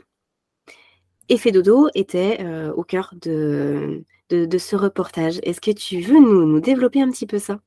Effet 1.29 1.53
dodo 1.53 1.89
était 1.95 2.39
euh, 2.41 2.73
au 2.73 2.85
cœur 2.85 3.15
de, 3.21 4.05
ce 4.31 4.77
reportage. 4.77 5.41
Est-ce 5.43 5.61
que 5.61 5.71
tu 5.73 6.01
veux 6.01 6.21
nous 6.21 6.61
développer 6.61 7.03
un 7.03 7.11
petit 7.11 7.27
peu 7.27 7.39
ça? 7.39 7.61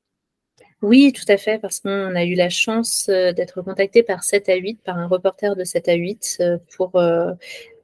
Oui, 0.82 1.12
tout 1.13 1.26
à 1.28 1.38
fait, 1.38 1.60
parce 1.60 1.80
qu'on 1.80 2.16
a 2.16 2.24
eu 2.24 2.36
la 2.36 2.50
chance 2.50 3.08
d'être 3.08 3.62
contacté 3.62 4.04
par 4.04 4.24
7 4.24 4.50
à 4.50 4.56
8, 4.56 4.82
par 4.84 4.98
un 4.98 5.08
reporter 5.08 5.56
de 5.56 5.63
7 5.63 5.90
à 5.90 5.94
8, 5.96 6.44
pour 6.76 6.92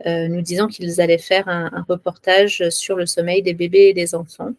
nous 0.05 0.41
disant 0.41 0.67
qu'ils 0.67 1.01
allaient 1.01 1.17
faire 1.17 1.47
un, 1.47 1.85
reportage 1.87 2.69
sur 2.69 2.95
le 2.95 3.05
sommeil 3.05 3.41
des 3.41 3.53
bébés 3.53 3.89
et 3.89 3.93
des 3.93 4.15
enfants. 4.15 4.53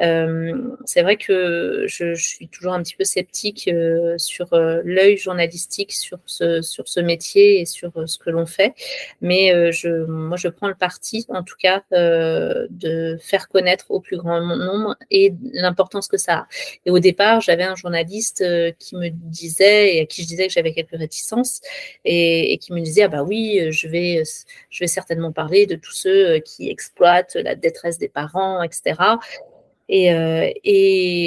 Euh, 0.00 0.76
c'est 0.84 1.02
vrai 1.02 1.16
que 1.16 1.84
je, 1.86 2.14
suis 2.14 2.48
toujours 2.48 2.72
un 2.72 2.82
petit 2.82 2.96
peu 2.96 3.04
sceptique 3.04 3.68
euh, 3.68 4.16
sur 4.18 4.52
euh, 4.52 4.80
l'œil 4.84 5.16
journalistique, 5.16 5.92
sur 5.92 6.18
ce, 6.26 6.62
sur 6.62 6.88
ce 6.88 7.00
métier 7.00 7.60
et 7.60 7.66
sur 7.66 7.92
ce 8.06 8.18
que 8.18 8.30
l'on 8.30 8.46
fait. 8.46 8.74
Mais 9.20 9.72
je, 9.72 10.04
moi, 10.06 10.36
je 10.36 10.48
prends 10.48 10.68
le 10.68 10.74
parti, 10.74 11.26
en 11.28 11.42
tout 11.42 11.56
cas, 11.58 11.82
de 11.90 13.18
faire 13.20 13.48
connaître 13.48 13.86
au 13.90 14.00
plus 14.00 14.16
grand 14.16 14.40
nombre 14.40 14.96
et 15.10 15.34
l'importance 15.52 16.08
que 16.08 16.16
ça 16.16 16.34
a. 16.34 16.48
Et 16.86 16.90
au 16.90 16.98
départ, 16.98 17.40
j'avais 17.40 17.64
un 17.64 17.74
journaliste 17.74 18.44
qui 18.78 18.96
me 18.96 19.08
disait, 19.10 19.96
et 19.96 20.00
à 20.00 20.06
qui 20.06 20.22
je 20.22 20.28
disais 20.28 20.46
que 20.46 20.52
j'avais 20.52 20.72
quelques 20.72 20.96
réticences, 20.96 21.60
et, 22.04 22.58
qui 22.58 22.72
me 22.72 22.80
disait, 22.80 23.02
ah 23.02 23.08
bah 23.08 23.22
oui, 23.22 23.70
je 23.70 23.88
vais, 23.88 24.22
vais 24.80 24.86
certainement 24.88 25.32
parler 25.32 25.66
de 25.66 25.76
tous 25.76 25.92
ceux 25.92 26.38
qui 26.40 26.70
exploitent 26.70 27.36
la 27.36 27.54
détresse 27.54 27.98
des 27.98 28.08
parents, 28.08 28.62
etc. 28.62 28.94
Et, 29.88 30.12
euh, 30.12 30.50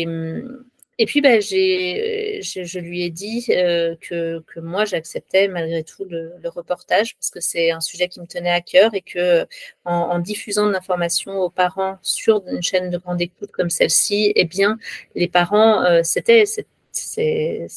hum, 0.08 0.66
et 1.00 1.06
puis, 1.08 1.22
bah, 1.22 1.40
j'ai, 1.40 2.40
je, 2.44 2.80
lui 2.80 3.04
ai 3.04 3.10
dit 3.10 3.46
euh, 3.50 3.96
que, 4.00 4.44
moi, 4.58 4.86
j'acceptais 4.86 5.48
malgré 5.48 5.84
tout 5.84 6.06
le, 6.06 6.34
reportage 6.46 7.16
parce 7.16 7.32
que 7.32 7.40
c'est 7.42 7.72
un 7.72 7.82
sujet 7.82 8.08
qui 8.08 8.22
me 8.22 8.28
tenait 8.28 8.52
à 8.52 8.62
cœur 8.62 8.94
et 8.94 9.02
que 9.02 9.48
en, 9.86 10.20
diffusant 10.20 10.68
de 10.68 10.72
l'information 10.72 11.40
aux 11.40 11.50
parents 11.50 11.98
sur 12.04 12.44
une 12.48 12.62
chaîne 12.62 12.92
de 12.92 12.98
grande 13.00 13.22
écoute 13.22 13.52
comme 13.52 13.72
celle-ci, 13.72 14.34
eh 14.36 14.46
bien, 14.46 14.78
les 15.16 15.28
parents, 15.28 15.84
euh, 15.84 16.02
c'était, 16.04 16.46
c'est, 16.94 17.68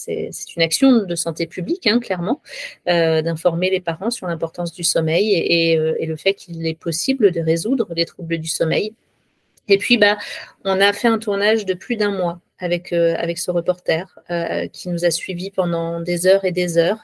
une 0.57 0.63
action 0.63 1.05
de 1.05 1.15
santé 1.15 1.47
publique, 1.47 1.87
hein, 1.87 1.99
clairement, 1.99 2.41
d'informer 2.87 3.71
les 3.71 3.81
parents 3.81 4.11
sur 4.11 4.27
l'importance 4.27 4.73
du 4.73 4.85
sommeil 4.85 5.33
et, 5.33 5.73
et, 5.73 6.07
le 6.07 6.17
fait 6.17 6.35
qu'il 6.35 6.67
est 6.67 6.79
possible 6.79 7.33
de 7.33 7.41
résoudre 7.41 7.89
les 7.95 8.05
troubles 8.05 8.39
du 8.39 8.49
sommeil. 8.49 8.95
Et 9.69 9.79
puis, 9.79 9.99
bah, 9.99 10.17
on 10.65 10.81
a 10.81 10.93
fait 10.93 11.09
un 11.09 11.19
tournage 11.19 11.67
de 11.67 11.75
plus 11.75 11.97
d'un 11.97 12.13
mois 12.13 12.41
avec, 12.59 12.93
euh, 12.93 13.17
ce 13.37 13.51
reporter 13.51 14.19
euh, 14.31 14.67
qui 14.69 14.89
nous 14.89 15.05
a 15.05 15.11
suivis 15.11 15.51
pendant 15.51 16.01
des 16.01 16.27
heures 16.27 16.45
et 16.45 16.53
des 16.53 16.79
heures, 16.79 16.99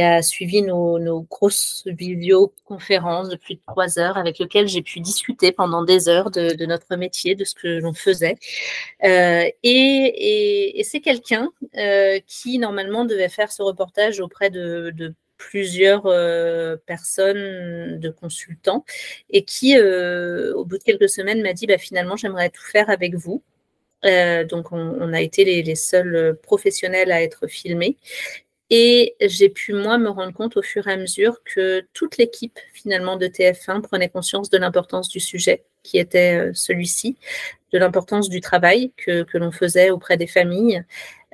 a 0.00 0.22
suivi 0.22 0.62
nos, 0.62 0.98
nos 0.98 1.22
grosses 1.22 1.82
vidéoconférences 1.86 3.28
de 3.28 3.36
plus 3.36 3.54
de 3.54 3.60
trois 3.66 3.98
heures, 3.98 4.16
avec 4.16 4.38
lequel 4.38 4.68
j'ai 4.68 4.82
pu 4.82 5.00
discuter 5.00 5.52
pendant 5.52 5.84
des 5.84 6.08
heures 6.08 6.30
de, 6.30 6.64
notre 6.66 6.96
métier, 6.96 7.34
de 7.34 7.44
ce 7.44 7.54
que 7.54 7.80
l'on 7.80 7.92
faisait. 7.92 8.36
Euh, 9.04 9.44
et, 9.62 10.82
c'est 10.84 11.00
quelqu'un 11.00 11.50
euh, 11.76 12.20
qui, 12.26 12.58
normalement, 12.58 13.04
devait 13.04 13.28
faire 13.28 13.50
ce 13.50 13.62
reportage 13.62 14.20
auprès 14.20 14.50
de, 14.50 15.14
plusieurs 15.38 16.06
euh, 16.06 16.76
personnes 16.86 18.00
de 18.00 18.08
consultants 18.08 18.86
et 19.28 19.44
qui, 19.44 19.78
au 19.78 20.64
bout 20.64 20.78
de 20.78 20.82
quelques 20.82 21.10
semaines, 21.10 21.42
m'a 21.42 21.52
dit 21.52 21.66
bah, 21.66 21.78
finalement, 21.78 22.16
j'aimerais 22.16 22.50
tout 22.50 22.64
faire 22.64 22.88
avec 22.90 23.14
vous. 23.14 23.42
Donc, 24.02 24.70
on, 24.70 25.12
a 25.12 25.20
été 25.20 25.44
les, 25.44 25.74
seuls 25.74 26.38
professionnels 26.42 27.10
à 27.10 27.22
être 27.22 27.48
filmés. 27.48 27.96
Et 28.70 29.14
j'ai 29.20 29.48
pu, 29.48 29.72
moi, 29.72 29.96
me 29.98 30.08
rendre 30.08 30.32
compte 30.32 30.56
au 30.56 30.62
fur 30.62 30.88
et 30.88 30.92
à 30.92 30.96
mesure 30.96 31.42
que 31.44 31.86
toute 31.92 32.16
l'équipe, 32.16 32.58
finalement, 32.72 33.16
de 33.16 33.26
TF1 33.26 33.80
prenait 33.80 34.08
conscience 34.08 34.50
de 34.50 34.58
l'importance 34.58 35.08
du 35.08 35.20
sujet 35.20 35.64
qui 35.84 35.98
était 35.98 36.48
euh, 36.48 36.50
celui-ci, 36.52 37.16
de 37.72 37.78
l'importance 37.78 38.28
du 38.28 38.40
travail 38.40 38.92
que, 38.96 39.22
que 39.22 39.38
l'on 39.38 39.52
faisait 39.52 39.90
auprès 39.90 40.16
des 40.16 40.26
familles. 40.26 40.84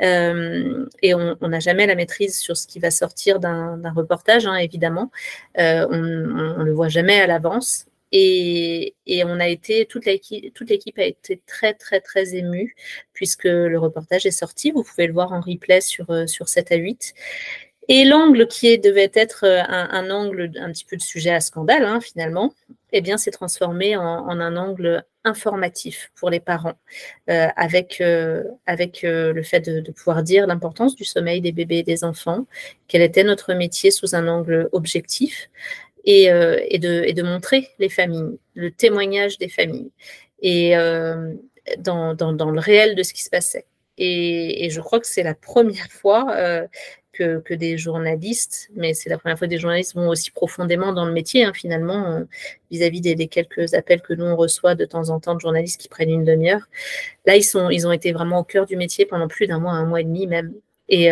Euh, 0.03 0.87
et 1.01 1.15
on 1.15 1.37
n'a 1.41 1.61
jamais 1.61 1.87
la 1.87 1.95
maîtrise 1.95 2.39
sur 2.39 2.57
ce 2.57 2.67
qui 2.67 2.81
va 2.81 2.91
sortir 2.91 3.39
d'un 3.39 3.93
reportage, 3.95 4.47
hein, 4.47 4.57
évidemment. 4.57 5.11
Euh, 5.59 5.87
on 5.91 5.99
ne 5.99 6.65
le 6.65 6.73
voit 6.73 6.89
jamais 6.89 7.21
à 7.21 7.27
l'avance. 7.27 7.87
Et, 8.13 8.95
on 9.25 9.41
a 9.41 9.49
été, 9.49 9.87
toute 9.87 10.05
l'équipe, 10.05 10.53
toute 10.55 10.69
l'équipe 10.69 10.99
a 10.99 11.05
été 11.05 11.41
très, 11.47 11.73
très, 11.73 12.01
très 12.01 12.35
émue 12.35 12.77
puisque 13.15 13.45
le 13.45 13.79
reportage 13.79 14.27
est 14.27 14.31
sorti. 14.31 14.71
Vous 14.71 14.83
pouvez 14.83 15.07
le 15.07 15.15
voir 15.15 15.33
en 15.33 15.41
replay 15.41 15.81
sur, 15.81 16.11
euh, 16.11 16.27
sur 16.27 16.49
7 16.49 16.73
à 16.73 16.77
8. 16.77 17.15
Et 17.89 18.05
l'angle 18.05 18.47
qui 18.47 18.79
devait 18.79 19.11
être 19.15 19.45
euh, 19.45 19.63
un, 19.67 20.11
angle 20.11 20.53
un 20.57 20.71
petit 20.71 20.85
peu 20.85 20.97
de 20.97 21.03
sujet 21.03 21.31
à 21.31 21.41
scandale, 21.41 21.85
hein, 21.85 22.01
finalement, 22.01 22.55
eh 22.93 23.01
bien, 23.01 23.17
s'est 23.17 23.31
transformé 23.31 23.97
en, 23.97 24.29
un 24.29 24.57
angle 24.57 25.05
informatif 25.25 26.13
pour 26.15 26.31
les 26.31 26.41
parents, 26.41 26.75
euh, 27.31 27.49
avec, 27.57 28.03
avec 28.67 29.03
le 29.03 29.43
fait 29.43 29.61
de, 29.61 29.81
de 29.81 29.93
pouvoir 29.93 30.23
dire 30.23 30.47
l'importance 30.47 30.95
du 30.95 31.05
sommeil 31.05 31.41
des 31.41 31.53
bébés 31.53 31.79
et 31.79 31.83
des 31.83 32.05
enfants, 32.05 32.47
quel 32.89 33.03
était 33.03 33.25
notre 33.25 33.55
métier 33.55 33.91
sous 33.91 34.15
un 34.15 34.29
angle 34.29 34.69
objectif, 34.73 35.49
euh, 36.09 36.59
et, 36.69 36.79
de, 36.79 37.23
montrer 37.23 37.69
les 37.79 37.89
familles, 37.89 38.39
le 38.55 38.71
témoignage 38.71 39.39
des 39.39 39.49
familles, 39.49 39.91
et 40.41 40.77
euh, 40.77 41.35
dans, 41.79 42.15
le 42.15 42.61
réel 42.61 42.97
de 42.97 43.03
ce 43.03 43.13
qui 43.13 43.23
se 43.23 43.31
passait. 43.31 43.67
Et, 43.99 44.69
je 44.71 44.81
crois 44.81 44.99
que 44.99 45.07
c'est 45.07 45.23
la 45.23 45.35
première 45.35 45.87
fois 45.91 46.35
euh, 46.37 46.67
que, 47.13 47.55
des 47.55 47.79
journalistes, 47.79 48.69
mais 48.75 48.95
c'est 48.95 49.11
la 49.11 49.19
première 49.19 49.39
fois 49.39 49.47
que 49.47 49.51
des 49.53 49.59
journalistes 49.59 49.95
vont 49.95 50.09
aussi 50.09 50.33
profondément 50.33 50.93
dans 50.93 51.05
le 51.05 51.13
métier, 51.13 51.45
hein, 51.45 51.53
finalement, 51.55 52.25
vis-à-vis 52.71 53.01
des, 53.01 53.29
quelques 53.29 53.75
appels 53.75 54.03
que 54.03 54.15
nous 54.15 54.25
on 54.25 54.35
reçoit 54.35 54.75
de 54.75 54.85
temps 54.85 55.11
en 55.11 55.21
temps 55.21 55.35
de 55.35 55.41
journalistes 55.41 55.81
qui 55.81 55.89
prennent 55.89 56.11
une 56.11 56.25
demi-heure. 56.25 56.69
Là, 57.27 57.37
ils, 57.37 57.45
sont, 57.45 57.71
ils 57.71 57.87
ont 57.87 57.93
été 57.93 58.13
vraiment 58.13 58.41
au 58.41 58.45
cœur 58.45 58.67
du 58.67 58.77
métier 58.77 59.07
pendant 59.07 59.29
plus 59.29 59.47
d'un 59.47 59.61
mois, 59.61 59.73
un 59.73 59.87
mois 59.87 60.01
et 60.01 60.05
demi 60.05 60.27
même. 60.27 60.53
Et, 60.89 61.11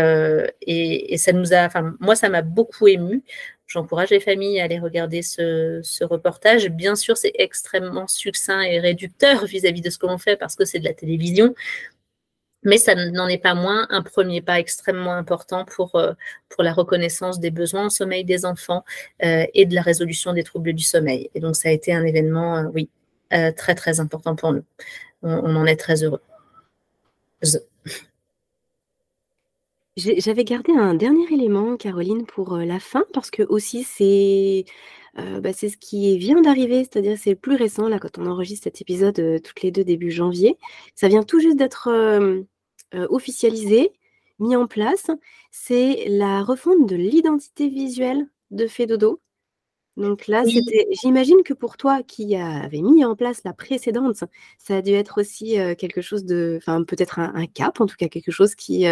et, 0.67 1.17
ça 1.17 1.33
nous 1.33 1.55
a, 1.55 1.65
enfin, 1.65 1.95
moi, 2.01 2.17
ça 2.17 2.29
m'a 2.29 2.43
beaucoup 2.43 2.89
ému 2.89 3.23
J'encourage 3.71 4.11
les 4.11 4.19
familles 4.19 4.61
à 4.61 4.65
aller 4.65 4.81
regarder 4.81 5.23
ce, 5.23 6.05
reportage. 6.05 6.69
Bien 6.71 6.97
sûr, 6.97 7.17
c'est 7.17 7.31
extrêmement 7.37 8.09
succinct 8.09 8.63
et 8.63 8.81
réducteur 8.81 9.45
vis-à-vis 9.47 9.81
de 9.81 9.91
ce 9.91 9.99
que 9.99 10.07
l'on 10.07 10.19
fait 10.19 10.37
parce 10.37 10.57
que 10.57 10.65
c'est 10.65 10.81
de 10.81 10.85
la 10.85 10.93
télévision. 10.93 11.55
Mais 12.65 12.79
ça 12.79 12.97
n'en 12.97 13.29
est 13.29 13.39
pas 13.39 13.55
moins 13.55 13.87
un 13.91 14.03
premier 14.03 14.43
pas 14.43 14.59
extrêmement 14.59 15.13
important 15.15 15.65
pour, 15.65 15.95
euh, 15.95 16.15
pour 16.49 16.65
la 16.65 16.73
reconnaissance 16.73 17.39
des 17.39 17.53
besoins 17.53 17.87
en 17.87 17.91
sommeil 17.91 18.25
des 18.25 18.45
enfants 18.45 18.85
euh, 19.23 19.47
et 19.55 19.67
de 19.67 19.75
la 19.77 19.83
résolution 19.83 20.33
des 20.33 20.43
troubles 20.43 20.73
du 20.73 20.83
sommeil. 20.83 21.31
Et 21.37 21.41
donc, 21.41 21.55
ça 21.55 21.69
a 21.69 21.73
été 21.73 21.95
un 21.95 22.05
événement, 22.05 22.57
euh, 22.57 22.65
oui, 22.75 22.91
très, 23.57 23.77
très 23.77 24.01
important 24.01 24.35
pour 24.35 24.53
nous. 24.53 24.65
On, 25.23 25.31
on 25.33 25.55
en 25.55 25.67
est 25.67 25.77
très 25.77 26.03
heureux. 26.03 26.21
J'avais 29.97 30.45
gardé 30.45 30.73
un 30.73 30.95
dernier 30.95 31.27
élément, 31.33 31.77
Caroline, 31.77 32.25
pour 32.25 32.57
la 32.57 32.79
fin, 32.79 33.05
parce 33.13 33.31
que 33.31 33.43
aussi 33.43 33.83
c'est 33.85 34.65
bah, 35.17 35.53
c'est 35.53 35.69
ce 35.69 35.77
qui 35.77 36.17
vient 36.19 36.41
d'arriver, 36.41 36.85
c'est-à-dire 36.85 37.19
c'est 37.19 37.31
le 37.31 37.37
plus 37.37 37.57
récent, 37.57 37.89
là, 37.89 37.99
quand 37.99 38.17
on 38.19 38.27
enregistre 38.27 38.65
cet 38.65 38.81
épisode 38.81 39.43
toutes 39.43 39.63
les 39.63 39.71
deux 39.73 39.85
début 39.85 40.11
janvier. 40.11 40.57
Ça 40.95 41.09
vient 41.09 41.25
tout 41.25 41.41
juste 41.41 41.57
d'être 41.57 41.89
officialisé, 42.93 43.93
mis 44.39 44.57
en 44.57 44.67
place. 44.67 45.11
C'est 45.51 46.05
la 46.09 46.43
refonte 46.45 46.89
de 46.89 46.97
l'identité 46.97 47.69
visuelle 47.69 48.29
de 48.53 48.67
Fedodo. 48.69 49.21
Donc 50.01 50.29
là, 50.29 50.45
c'était, 50.47 50.89
j'imagine 51.03 51.43
que 51.45 51.53
pour 51.53 51.77
toi 51.77 52.03
qui 52.03 52.35
avais 52.35 52.81
mis 52.81 53.05
en 53.05 53.15
place 53.15 53.43
la 53.45 53.53
précédente, 53.53 54.25
ça 54.57 54.77
a 54.77 54.83
dû 54.83 54.93
être 54.93 55.21
aussi 55.21 55.59
quelque 55.77 56.01
chose 56.01 56.25
de, 56.25 56.57
enfin 56.57 56.83
peut-être 56.85 57.19
un, 57.19 57.47
cap, 57.47 57.83
en 57.83 57.87
tout 57.87 57.97
cas 57.97 58.09
quelque 58.09 58.31
chose 58.31 58.55
qui, 58.55 58.87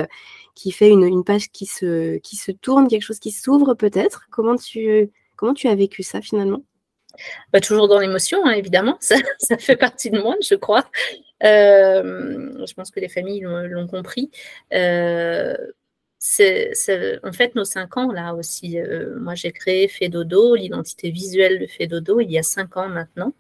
qui 0.55 0.71
fait 0.71 0.91
une, 0.91 1.25
page 1.25 1.49
qui 1.51 1.65
se, 1.65 2.19
qui 2.19 2.37
se 2.37 2.53
tourne, 2.53 2.89
quelque 2.89 3.03
chose 3.03 3.21
qui 3.21 3.31
s'ouvre 3.31 3.73
peut-être. 3.73 4.27
Comment 4.31 4.57
tu, 4.57 5.11
comment 5.37 5.55
tu 5.55 5.67
as 5.69 5.75
vécu 5.75 6.03
ça 6.03 6.21
finalement? 6.21 6.63
Bah, 7.55 7.61
toujours 7.61 7.89
dans 7.89 7.99
l'émotion, 7.99 8.45
hein, 8.45 8.53
évidemment, 8.53 8.99
ça, 9.01 9.17
ça, 9.39 9.57
fait 9.57 9.77
partie 9.77 10.11
de 10.11 10.21
moi, 10.21 10.37
je 10.47 10.57
crois. 10.57 10.85
je 11.41 12.75
pense 12.75 12.91
que 12.91 13.01
les 13.01 13.09
familles 13.09 13.41
l'ont 13.41 13.87
compris 13.87 14.31
en 16.21 17.33
fait 17.33 17.55
nos 17.55 17.65
cinq 17.65 17.97
ans 17.97 18.11
là 18.13 18.35
aussi. 18.35 18.79
Euh, 18.79 19.19
moi, 19.21 19.35
j'ai 19.35 19.53
créé 19.53 19.89
Fedodo, 19.89 20.55
l'identité 20.57 21.11
visuelle 21.11 21.61
de 21.61 21.67
Fedodo, 21.67 22.21
il 22.21 22.31
y 22.31 22.39
a 22.39 22.43
cinq 22.43 22.77
ans 22.77 22.89
maintenant. 22.89 23.33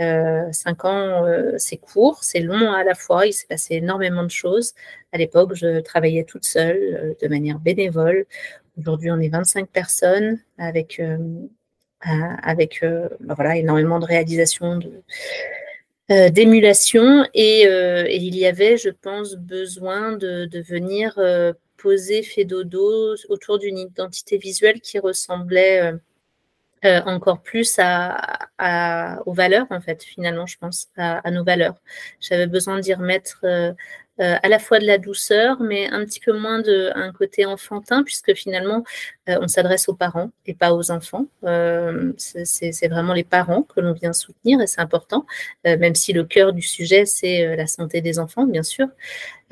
Euh, 0.00 0.50
cinq 0.52 0.84
ans, 0.84 1.24
euh, 1.26 1.54
c'est 1.58 1.76
court, 1.76 2.22
c'est 2.22 2.40
long 2.40 2.72
à 2.72 2.84
la 2.84 2.94
fois. 2.94 3.26
Il 3.26 3.32
s'est 3.32 3.46
passé 3.46 3.74
énormément 3.74 4.22
de 4.22 4.30
choses. 4.30 4.72
À 5.12 5.18
l'époque, 5.18 5.54
je 5.54 5.80
travaillais 5.80 6.24
toute 6.24 6.44
seule, 6.44 7.16
de 7.20 7.28
manière 7.28 7.58
bénévole. 7.58 8.24
Aujourd'hui, 8.78 9.10
on 9.10 9.20
est 9.20 9.28
25 9.28 9.68
personnes 9.68 10.38
avec, 10.56 11.02
avec 12.00 12.80
ben 12.80 13.34
voilà, 13.34 13.56
énormément 13.58 13.98
de 13.98 14.06
réalisations, 14.06 14.78
de, 14.78 15.02
d'émulation 16.30 17.26
et, 17.34 17.64
il 18.08 18.34
y 18.34 18.46
avait, 18.46 18.78
je 18.78 18.88
pense, 18.88 19.34
besoin 19.34 20.12
de 20.12 20.62
venir 20.62 21.18
posé, 21.82 22.22
fait 22.22 22.44
dodo 22.44 23.14
autour 23.28 23.58
d'une 23.58 23.78
identité 23.78 24.38
visuelle 24.38 24.80
qui 24.80 24.98
ressemblait 24.98 25.82
euh, 25.82 25.96
euh, 26.84 27.00
encore 27.06 27.42
plus 27.42 27.78
à, 27.78 29.20
aux 29.26 29.32
valeurs, 29.32 29.66
en 29.70 29.80
fait, 29.80 30.02
finalement, 30.02 30.46
je 30.46 30.58
pense, 30.58 30.88
à, 30.96 31.30
nos 31.30 31.44
valeurs. 31.44 31.76
J'avais 32.20 32.46
besoin 32.46 32.80
d'y 32.80 32.92
remettre 32.94 33.40
euh, 33.44 33.72
à 34.18 34.48
la 34.48 34.58
fois 34.58 34.78
de 34.78 34.86
la 34.86 34.98
douceur, 34.98 35.60
mais 35.60 35.88
un 35.90 36.04
petit 36.04 36.20
peu 36.20 36.36
moins 36.36 36.60
de 36.60 36.90
un 36.94 37.12
côté 37.12 37.46
enfantin, 37.46 38.02
puisque 38.02 38.34
finalement, 38.34 38.84
on 39.26 39.48
s'adresse 39.48 39.88
aux 39.88 39.94
parents 39.94 40.30
et 40.46 40.54
pas 40.54 40.74
aux 40.74 40.90
enfants. 40.90 41.26
C'est 42.18 42.88
vraiment 42.88 43.14
les 43.14 43.24
parents 43.24 43.62
que 43.62 43.80
l'on 43.80 43.92
vient 43.92 44.12
soutenir 44.12 44.60
et 44.60 44.66
c'est 44.66 44.80
important, 44.80 45.24
même 45.64 45.94
si 45.94 46.12
le 46.12 46.24
cœur 46.24 46.52
du 46.52 46.62
sujet, 46.62 47.06
c'est 47.06 47.56
la 47.56 47.66
santé 47.66 48.00
des 48.00 48.18
enfants, 48.18 48.44
bien 48.44 48.64
sûr. 48.64 48.88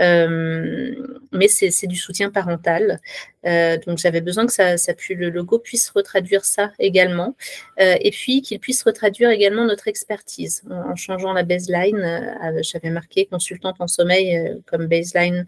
Mais 0.01 1.49
c'est 1.49 1.87
du 1.87 1.97
soutien 1.97 2.31
parental. 2.31 3.01
donc 3.45 3.99
j'avais 3.99 4.21
besoin 4.21 4.47
que 4.47 4.53
ça, 4.53 4.77
ça 4.77 4.93
le 5.11 5.31
logo 5.31 5.59
puisse 5.59 5.91
retraduire 5.91 6.45
ça 6.45 6.73
également, 6.79 7.37
et 7.79 8.11
puis 8.11 8.43
qu'il 8.43 8.59
puisse 8.61 8.83
retraduire 8.83 9.31
également 9.31 9.65
notre 9.65 9.89
expertise 9.89 10.63
en, 10.71 10.97
changeant 10.97 11.33
la 11.33 11.43
baseline. 11.43 12.35
J'avais 12.63 12.91
marqué 12.91 13.27
consultante 13.27 13.77
en 13.81 13.87
sommeil 13.87 14.57
comme 14.67 14.87
baseline 14.87 15.47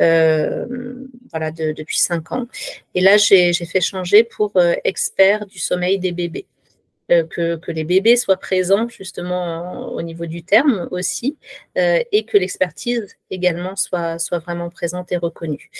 euh, 0.00 0.66
voilà, 1.30 1.50
depuis 1.50 1.98
cinq 1.98 2.32
ans. 2.32 2.46
Et 2.94 3.00
là, 3.00 3.16
j'ai 3.16 3.52
fait 3.52 3.80
changer 3.80 4.24
pour 4.24 4.52
euh, 4.56 4.74
expert 4.84 5.46
du 5.46 5.58
sommeil 5.58 5.98
des 5.98 6.12
bébés. 6.12 6.46
Euh, 7.10 7.24
que, 7.24 7.70
les 7.70 7.84
bébés 7.84 8.16
soient 8.16 8.38
présents 8.38 8.88
justement 8.88 9.92
au 9.92 10.00
niveau 10.02 10.26
du 10.26 10.42
terme 10.42 10.88
aussi, 10.90 11.36
et 11.76 12.24
que 12.24 12.38
l'expertise 12.38 13.16
également 13.30 13.76
soit, 13.76 14.18
soit 14.18 14.38
vraiment 14.38 14.70
présente 14.70 15.12
et 15.12 15.16
reconnue. 15.16 15.70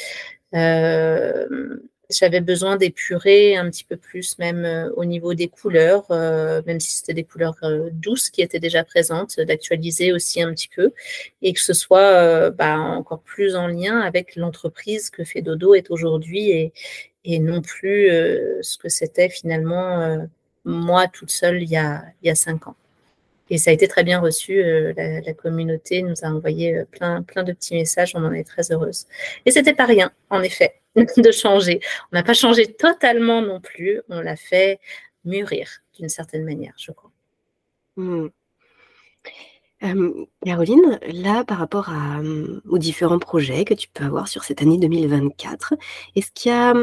J'avais 2.10 2.40
besoin 2.40 2.76
d'épurer 2.76 3.56
un 3.56 3.70
petit 3.70 3.84
peu 3.84 3.96
plus, 3.96 4.38
même 4.38 4.64
euh, 4.64 4.90
au 4.94 5.04
niveau 5.04 5.32
des 5.34 5.48
couleurs, 5.48 6.04
euh, 6.10 6.60
même 6.66 6.78
si 6.78 6.98
c'était 6.98 7.14
des 7.14 7.24
couleurs 7.24 7.56
euh, 7.62 7.88
douces 7.92 8.28
qui 8.28 8.42
étaient 8.42 8.60
déjà 8.60 8.84
présentes, 8.84 9.40
d'actualiser 9.40 10.12
aussi 10.12 10.42
un 10.42 10.52
petit 10.52 10.68
peu 10.68 10.92
et 11.40 11.52
que 11.54 11.60
ce 11.60 11.72
soit 11.72 12.50
bah, 12.50 12.78
encore 12.78 13.22
plus 13.22 13.56
en 13.56 13.68
lien 13.68 14.00
avec 14.00 14.37
l'entreprise 14.37 15.10
que 15.10 15.24
fait 15.24 15.42
Dodo 15.42 15.74
est 15.74 15.90
aujourd'hui 15.90 16.72
et, 17.24 17.38
non 17.38 17.62
plus 17.62 18.08
ce 18.60 18.76
que 18.76 18.88
c'était 18.90 19.30
finalement 19.30 20.26
moi 20.64 21.09
toute 21.09 21.31
seule 21.31 21.62
il 21.62 21.70
y, 21.70 21.77
a, 21.77 22.05
il 22.22 22.29
y 22.29 22.31
a 22.31 22.35
cinq 22.35 22.66
ans. 22.66 22.77
Et 23.50 23.59
ça 23.59 23.70
a 23.70 23.74
été 23.74 23.88
très 23.88 24.05
bien 24.05 24.20
reçu. 24.20 24.62
La, 24.96 25.20
la, 25.20 25.35
communauté 25.35 26.03
nous 26.03 26.14
a 26.22 26.29
envoyé 26.29 26.85
plein, 26.90 27.22
plein 27.22 27.42
de 27.42 27.53
petits 27.53 27.74
messages. 27.74 28.12
On 28.14 28.24
en 28.24 28.33
est 28.33 28.44
très 28.44 28.72
heureuse. 28.72 29.07
Et 29.44 29.50
c'était 29.50 29.74
pas 29.74 29.85
rien, 29.85 30.11
en 30.31 30.42
effet. 30.42 30.81
de 31.16 31.33
changer. 31.33 31.81
On 32.12 32.16
n'a 32.16 32.22
pas 32.22 32.35
changé 32.35 32.72
totalement 32.72 33.42
non 33.42 33.61
plus, 33.61 34.00
on 34.09 34.20
l'a 34.20 34.37
fait 34.37 34.79
mûrir 35.24 35.68
d'une 35.98 36.09
certaine 36.09 36.44
manière, 36.44 36.74
je 36.77 36.92
crois. 36.92 37.11
Hmm. 37.96 38.29
Caroline, 40.44 40.98
là, 41.12 41.44
par 41.44 41.59
rapport 41.59 41.90
aux 42.70 42.79
différents 42.79 43.18
projets 43.18 43.66
que 43.66 43.74
tu 43.74 43.88
peux 43.92 44.05
avoir 44.05 44.29
sur 44.29 44.44
cette 44.44 44.62
année 44.62 44.79
2024, 44.79 45.74
est-ce 46.16 46.31
qu'il 46.33 46.53
y 46.53 46.55
a 46.55 46.74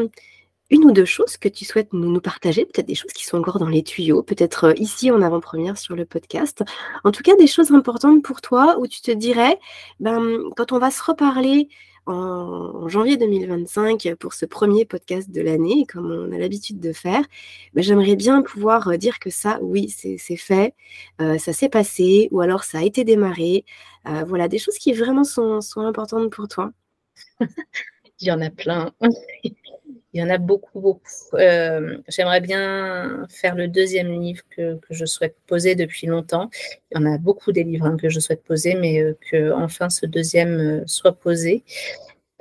une 0.71 0.85
ou 0.85 0.91
deux 0.91 1.05
choses 1.05 1.37
que 1.37 1.49
tu 1.49 1.65
souhaites 1.65 1.91
nous, 1.91 2.21
partager, 2.21 2.65
peut-être 2.65 2.87
des 2.87 2.95
choses 2.95 3.11
qui 3.11 3.25
sont 3.25 3.37
encore 3.37 3.59
dans 3.59 3.67
les 3.67 3.83
tuyaux, 3.83 4.23
peut-être 4.23 4.69
euh, 4.69 4.73
ici 4.77 5.11
en 5.11 5.21
avant-première 5.21 5.77
sur 5.77 5.95
le 5.95 6.05
podcast. 6.05 6.63
En 7.03 7.11
tout 7.11 7.21
cas, 7.23 7.35
des 7.35 7.45
choses 7.45 7.71
importantes 7.71 8.23
pour 8.23 8.41
toi 8.41 8.77
où 8.79 8.87
tu 8.87 9.01
te 9.01 9.11
dirais, 9.11 9.59
ben, 9.99 10.39
quand 10.55 10.71
on 10.71 10.79
va 10.79 10.89
se 10.89 11.03
reparler 11.03 11.67
en, 12.05 12.87
janvier 12.87 13.17
2025 13.17 14.15
pour 14.15 14.33
ce 14.33 14.45
premier 14.45 14.85
podcast 14.85 15.29
de 15.29 15.41
l'année, 15.41 15.85
comme 15.91 16.09
on 16.09 16.31
a 16.31 16.37
l'habitude 16.37 16.79
de 16.79 16.93
faire, 16.93 17.23
ben, 17.73 17.83
j'aimerais 17.83 18.15
bien 18.15 18.41
pouvoir 18.41 18.87
euh, 18.87 18.95
dire 18.95 19.19
que 19.19 19.29
ça, 19.29 19.59
oui, 19.61 19.89
c'est 19.89 20.17
fait, 20.37 20.73
euh, 21.19 21.37
ça 21.37 21.51
s'est 21.51 21.69
passé, 21.69 22.29
ou 22.31 22.39
alors 22.39 22.63
ça 22.63 22.79
a 22.79 22.83
été 22.83 23.03
démarré. 23.03 23.65
Voilà, 24.25 24.47
des 24.47 24.57
choses 24.57 24.79
qui 24.79 24.93
vraiment 24.93 25.23
sont, 25.23 25.61
sont 25.61 25.81
importantes 25.81 26.31
pour 26.31 26.47
toi. 26.47 26.71
Il 28.19 28.27
y 28.27 28.31
en 28.31 28.41
a 28.41 28.49
plein. 28.49 28.91
Il 30.13 30.21
y 30.21 30.23
en 30.23 30.29
a 30.29 30.37
beaucoup, 30.37 30.81
beaucoup. 30.81 31.01
J'aimerais 32.07 32.41
bien 32.41 33.25
faire 33.29 33.55
le 33.55 33.67
deuxième 33.67 34.21
livre 34.21 34.43
que, 34.49 34.79
je 34.89 35.05
souhaite 35.05 35.35
poser 35.47 35.75
depuis 35.75 36.07
longtemps. 36.07 36.49
Il 36.91 36.99
y 36.99 37.01
en 37.01 37.05
a 37.05 37.17
beaucoup 37.17 37.51
des 37.51 37.63
livres 37.63 37.85
hein, 37.85 37.97
que 37.97 38.09
je 38.09 38.19
souhaite 38.19 38.43
poser, 38.43 38.75
mais 38.75 39.15
que 39.31 39.51
enfin 39.53 39.89
ce 39.89 40.05
deuxième 40.05 40.83
soit 40.85 41.13
posé. 41.13 41.63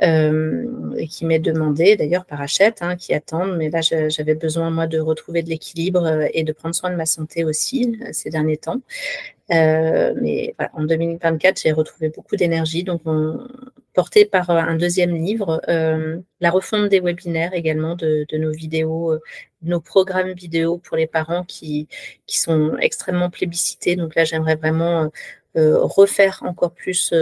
Euh, 0.02 0.94
et 0.96 1.06
qui 1.06 1.26
m'est 1.26 1.38
demandé 1.38 1.94
d'ailleurs 1.94 2.24
par 2.24 2.40
Hachette, 2.40 2.78
hein, 2.80 2.96
qui 2.96 3.12
attendent. 3.12 3.56
Mais 3.58 3.68
là, 3.68 3.80
j'avais 3.82 4.34
besoin, 4.34 4.70
moi, 4.70 4.86
de 4.86 4.98
retrouver 4.98 5.42
de 5.42 5.50
l'équilibre 5.50 6.06
euh, 6.06 6.26
et 6.32 6.42
de 6.42 6.52
prendre 6.52 6.74
soin 6.74 6.90
de 6.90 6.96
ma 6.96 7.04
santé 7.04 7.44
aussi 7.44 7.98
euh, 8.02 8.08
ces 8.12 8.30
derniers 8.30 8.56
temps. 8.56 8.80
mais 9.50 10.54
voilà, 10.58 10.70
en 10.74 10.84
2024, 10.84 11.60
j'ai 11.60 11.72
retrouvé 11.72 12.08
beaucoup 12.08 12.36
d'énergie. 12.36 12.82
Donc, 12.82 13.02
on, 13.04 13.46
porté 13.92 14.24
par 14.24 14.48
un 14.50 14.76
deuxième 14.76 15.14
livre, 15.14 15.60
la 15.66 16.50
refonte 16.50 16.88
des 16.88 17.00
webinaires 17.00 17.52
également 17.54 17.96
de, 17.96 18.24
de 18.28 18.38
nos 18.38 18.52
vidéos, 18.52 19.18
nos 19.62 19.80
programmes 19.80 20.32
vidéo 20.32 20.78
pour 20.78 20.96
les 20.96 21.08
parents 21.08 21.42
qui, 21.44 21.88
qui 22.26 22.38
sont 22.38 22.76
extrêmement 22.78 23.30
plébiscités. 23.30 23.96
Donc 23.96 24.14
là, 24.14 24.24
j'aimerais 24.24 24.54
vraiment 24.54 25.10
refaire 25.56 26.40
encore 26.46 26.72
plus 26.72 27.12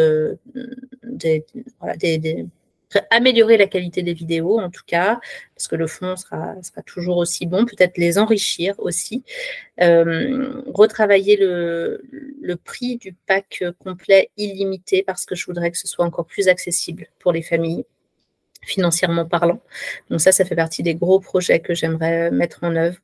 des, 1.02 1.44
voilà, 1.80 1.96
des, 1.96 2.46
améliorer 3.10 3.56
la 3.56 3.66
qualité 3.66 4.02
des 4.02 4.14
vidéos 4.14 4.58
en 4.60 4.70
tout 4.70 4.82
cas, 4.86 5.20
parce 5.54 5.68
que 5.68 5.76
le 5.76 5.86
fond 5.86 6.16
sera, 6.16 6.54
toujours 6.86 7.18
aussi 7.18 7.46
bon, 7.46 7.64
peut-être 7.64 7.98
les 7.98 8.18
enrichir 8.18 8.74
aussi, 8.78 9.24
euh, 9.80 10.62
retravailler 10.74 11.36
le, 11.36 12.02
le, 12.40 12.56
prix 12.56 12.96
du 12.96 13.14
pack 13.26 13.64
complet 13.78 14.30
illimité 14.36 15.02
parce 15.02 15.26
que 15.26 15.34
je 15.34 15.46
voudrais 15.46 15.70
que 15.70 15.78
ce 15.78 15.86
soit 15.86 16.04
encore 16.04 16.26
plus 16.26 16.48
accessible 16.48 17.08
pour 17.18 17.32
les 17.32 17.42
familles 17.42 17.84
financièrement 18.62 19.26
parlant. 19.26 19.60
Donc 20.10 20.20
ça, 20.20 20.32
ça 20.32 20.44
fait 20.44 20.56
partie 20.56 20.82
des 20.82 20.94
gros 20.94 21.20
projets 21.20 21.60
que 21.60 21.74
j'aimerais 21.74 22.30
mettre 22.30 22.58
en 22.62 22.74
œuvre. 22.76 22.98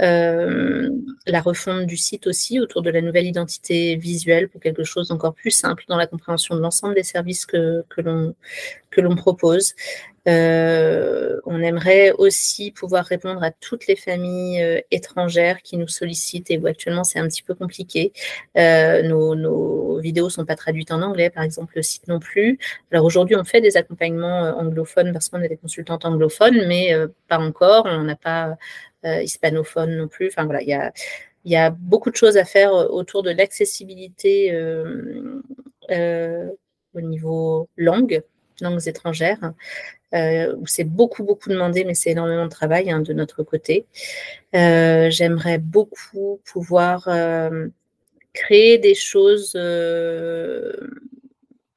Euh, 0.00 0.90
la 1.26 1.40
refonte 1.40 1.86
du 1.86 1.96
site 1.96 2.28
aussi 2.28 2.60
autour 2.60 2.82
de 2.82 2.90
la 2.90 3.00
nouvelle 3.00 3.26
identité 3.26 3.96
visuelle 3.96 4.48
pour 4.48 4.60
quelque 4.60 4.84
chose 4.84 5.08
d'encore 5.08 5.34
plus 5.34 5.50
simple 5.50 5.82
dans 5.88 5.96
la 5.96 6.06
compréhension 6.06 6.54
de 6.54 6.60
l'ensemble 6.60 6.94
des 6.94 7.02
services 7.02 7.46
que 7.46 7.84
l'on 7.98 9.16
propose. 9.16 9.74
Euh, 10.28 11.40
on 11.46 11.62
aimerait 11.62 12.12
aussi 12.12 12.70
pouvoir 12.70 13.04
répondre 13.06 13.42
à 13.42 13.50
toutes 13.50 13.86
les 13.86 13.96
familles 13.96 14.62
euh, 14.62 14.80
étrangères 14.90 15.62
qui 15.62 15.76
nous 15.76 15.88
sollicitent 15.88 16.50
et 16.50 16.58
où 16.58 16.66
actuellement 16.66 17.04
c'est 17.04 17.18
un 17.18 17.26
petit 17.26 17.42
peu 17.42 17.54
compliqué. 17.54 18.12
nos, 18.54 19.34
nos, 19.34 19.98
vidéos 20.00 20.30
sont 20.30 20.44
pas 20.44 20.54
traduites 20.54 20.92
en 20.92 21.02
anglais, 21.02 21.30
par 21.30 21.42
exemple, 21.42 21.72
le 21.76 21.82
site 21.82 22.06
non 22.06 22.20
plus. 22.20 22.58
Alors 22.92 23.04
aujourd'hui, 23.04 23.34
on 23.34 23.44
fait 23.44 23.60
des 23.60 23.76
accompagnements 23.76 24.56
anglophones 24.58 25.12
parce 25.12 25.28
qu'on 25.28 25.40
est 25.42 25.48
des 25.48 25.56
consultantes 25.56 26.04
anglophones, 26.04 26.66
mais 26.68 26.94
pas 27.26 27.38
encore. 27.38 27.86
On 27.86 28.04
n'a 28.04 28.14
pas 28.16 28.56
euh, 29.04 29.22
hispanophone 29.22 29.96
non 29.96 30.08
plus. 30.08 30.26
Enfin 30.26 30.44
voilà, 30.44 30.60
il 30.62 30.68
y 30.68 31.54
a, 31.54 31.66
a, 31.66 31.70
beaucoup 31.70 32.10
de 32.10 32.16
choses 32.16 32.36
à 32.36 32.44
faire 32.44 32.74
euh, 32.74 32.88
autour 32.88 33.22
de 33.22 33.30
l'accessibilité 33.30 34.50
euh, 34.52 35.40
au 36.94 37.00
niveau 37.00 37.68
langue, 37.76 38.22
langues 38.60 38.88
étrangères, 38.88 39.52
où 40.12 40.66
c'est 40.66 40.84
beaucoup, 40.84 41.24
beaucoup 41.24 41.50
demandé, 41.50 41.84
mais 41.84 41.94
c'est 41.94 42.10
énormément 42.10 42.44
de 42.44 42.50
travail 42.50 42.90
hein, 42.90 43.00
de 43.00 43.12
notre 43.12 43.42
côté. 43.42 43.86
J'aimerais 44.52 45.58
beaucoup 45.58 46.40
pouvoir 46.44 47.08
créer 48.32 48.78
des 48.78 48.94
choses 48.94 49.52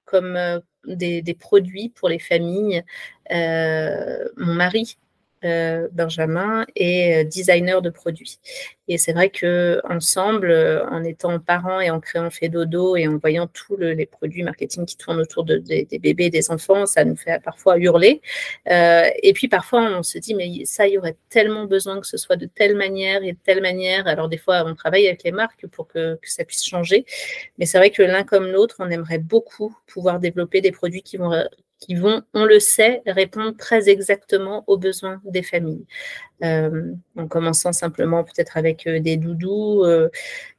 comme 0.05 0.61
des, 0.85 1.37
produits 1.39 1.89
pour 1.89 2.09
les 2.09 2.19
familles. 2.19 2.83
mon 3.29 4.53
mari 4.53 4.97
euh, 5.43 5.87
Benjamin 5.91 6.65
est 6.75 7.21
euh, 7.21 7.27
designer 7.27 7.81
de 7.81 7.89
produits. 7.89 8.39
Et 8.87 8.97
c'est 8.99 9.13
vrai 9.13 9.29
que 9.29 9.81
ensemble, 9.89 10.51
euh, 10.51 10.85
en 10.89 11.03
étant 11.03 11.39
parents 11.39 11.79
et 11.79 11.89
en 11.89 11.99
créant 11.99 12.29
Fedodo 12.29 12.95
et 12.95 13.07
en 13.07 13.17
voyant 13.17 13.47
tous 13.47 13.75
les 13.77 14.05
produits 14.05 14.43
marketing 14.43 14.85
qui 14.85 14.97
tournent 14.97 15.19
autour 15.19 15.43
de, 15.43 15.57
des 15.57 15.87
bébés 15.99 16.25
et 16.25 16.29
des 16.29 16.51
enfants, 16.51 16.85
ça 16.85 17.05
nous 17.05 17.15
fait 17.15 17.41
parfois 17.43 17.77
hurler. 17.77 18.21
et 18.67 19.33
puis 19.33 19.47
parfois, 19.47 19.81
on 19.97 20.03
se 20.03 20.17
dit, 20.19 20.35
mais 20.35 20.65
ça, 20.65 20.87
il 20.87 20.93
y 20.93 20.97
aurait 20.97 21.17
tellement 21.29 21.65
besoin 21.65 21.99
que 21.99 22.07
ce 22.07 22.17
soit 22.17 22.35
de 22.35 22.45
telle 22.45 22.75
manière 22.75 23.23
et 23.23 23.33
de 23.33 23.37
telle 23.43 23.61
manière. 23.61 24.07
Alors 24.07 24.29
des 24.29 24.37
fois, 24.37 24.63
on 24.65 24.75
travaille 24.75 25.07
avec 25.07 25.23
les 25.23 25.31
marques 25.31 25.65
pour 25.67 25.87
que 25.87 26.19
ça 26.23 26.43
puisse 26.45 26.63
changer. 26.63 27.05
Mais 27.57 27.65
c'est 27.65 27.77
vrai 27.77 27.89
que 27.89 28.03
l'un 28.03 28.23
comme 28.23 28.47
l'autre, 28.47 28.77
on 28.79 28.89
aimerait 28.89 29.19
beaucoup 29.19 29.75
pouvoir 29.87 30.19
développer 30.19 30.61
des 30.61 30.71
produits 30.71 31.01
qui 31.01 31.17
vont 31.17 31.31
qui 31.81 31.95
vont, 31.95 32.21
on 32.33 32.45
le 32.45 32.59
sait, 32.59 33.01
répondre 33.05 33.57
très 33.57 33.89
exactement 33.89 34.63
aux 34.67 34.77
besoins 34.77 35.19
des 35.25 35.43
familles. 35.43 35.85
Euh, 36.43 36.93
en 37.17 37.27
commençant 37.27 37.73
simplement 37.73 38.23
peut-être 38.23 38.55
avec 38.55 38.87
euh, 38.87 38.99
des 38.99 39.17
doudous, 39.17 39.83
euh, 39.83 40.09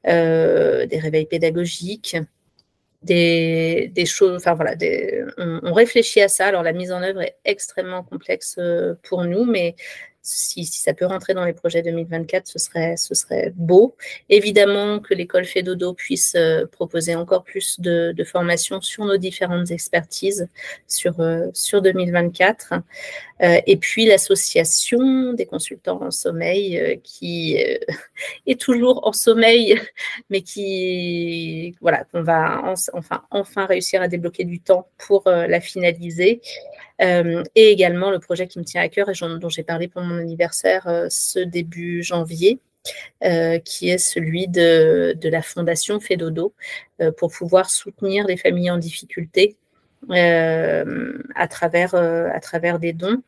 des 0.05 0.99
réveils 0.99 1.27
pédagogiques, 1.27 2.17
des, 3.03 3.91
choses, 4.07 4.37
enfin 4.37 4.55
voilà, 4.55 4.75
on, 5.39 5.61
on, 5.63 5.73
réfléchit 5.73 6.21
à 6.21 6.29
ça. 6.29 6.47
Alors 6.47 6.63
la 6.63 6.73
mise 6.73 6.93
en 6.93 7.03
œuvre 7.03 7.23
est 7.23 7.37
extrêmement 7.45 8.03
complexe 8.03 8.59
pour 9.03 9.25
nous, 9.25 9.45
mais 9.45 9.75
si, 10.23 10.65
ça 10.65 10.95
peut 10.95 11.07
rentrer 11.07 11.35
dans 11.35 11.45
les 11.45 11.53
projets 11.53 11.83
2024, 11.83 12.47
ce 12.47 13.15
serait, 13.15 13.53
beau. 13.57 13.97
Évidemment 14.29 15.01
que 15.01 15.15
l'école 15.15 15.45
Fedodo 15.45 15.95
puisse 15.95 16.35
euh, 16.37 16.65
proposer 16.67 17.17
encore 17.17 17.43
plus 17.43 17.81
de, 17.81 18.15
formations 18.25 18.81
sur 18.81 19.05
nos 19.05 19.17
différentes 19.17 19.73
expertises 19.73 20.49
sur, 20.87 21.19
euh, 21.21 21.49
sur 21.55 21.83
2024. 21.83 22.75
Euh, 23.43 23.61
et 23.67 23.77
puis 23.77 24.07
l'association 24.07 25.33
des 25.33 25.47
consultants 25.47 26.01
en 26.01 26.13
sommeil 26.13 27.01
qui 27.03 27.57
est 28.47 28.61
toujours 28.61 29.05
en 29.07 29.13
sommeil, 29.13 29.81
mais 30.31 30.43
qui, 30.43 31.75
voilà, 31.81 32.05
qu'on 32.05 32.23
va 32.23 32.75
enfin 33.31 33.67
réussir 33.67 34.01
à 34.01 34.07
débloquer 34.07 34.45
du 34.45 34.61
temps 34.61 34.87
pour 34.99 35.25
la 35.27 35.61
finaliser. 35.61 36.41
Euh, 37.01 37.43
et 37.55 37.71
également 37.71 38.11
le 38.11 38.19
projet 38.19 38.47
qui 38.47 38.59
me 38.59 38.65
tient 38.65 38.83
à 38.83 38.89
cœur 38.89 39.09
et 39.09 39.39
dont 39.39 39.49
j'ai 39.49 39.63
parlé 39.63 39.89
pour 39.89 40.03
mon 40.03 40.19
anniversaire 40.19 40.87
euh, 40.87 41.07
ce 41.11 41.39
début 41.39 42.03
janvier, 42.03 42.61
euh, 43.25 43.59
qui 43.59 43.91
est 43.91 43.99
celui 43.99 44.49
de, 44.49 45.17
de 45.21 45.29
la 45.29 45.43
Fondation 45.43 46.01
Fedodo, 46.01 46.55
pour 47.17 47.33
pouvoir 47.33 47.69
soutenir 47.69 48.27
les 48.27 48.37
familles 48.37 48.71
en 48.71 48.79
difficulté 48.79 49.57
euh, 50.11 51.17
à, 51.37 51.47
travers, 51.47 51.95
euh, 51.95 52.29
à 52.33 52.41
travers 52.41 52.81
des 52.81 52.93
dons 52.93 53.23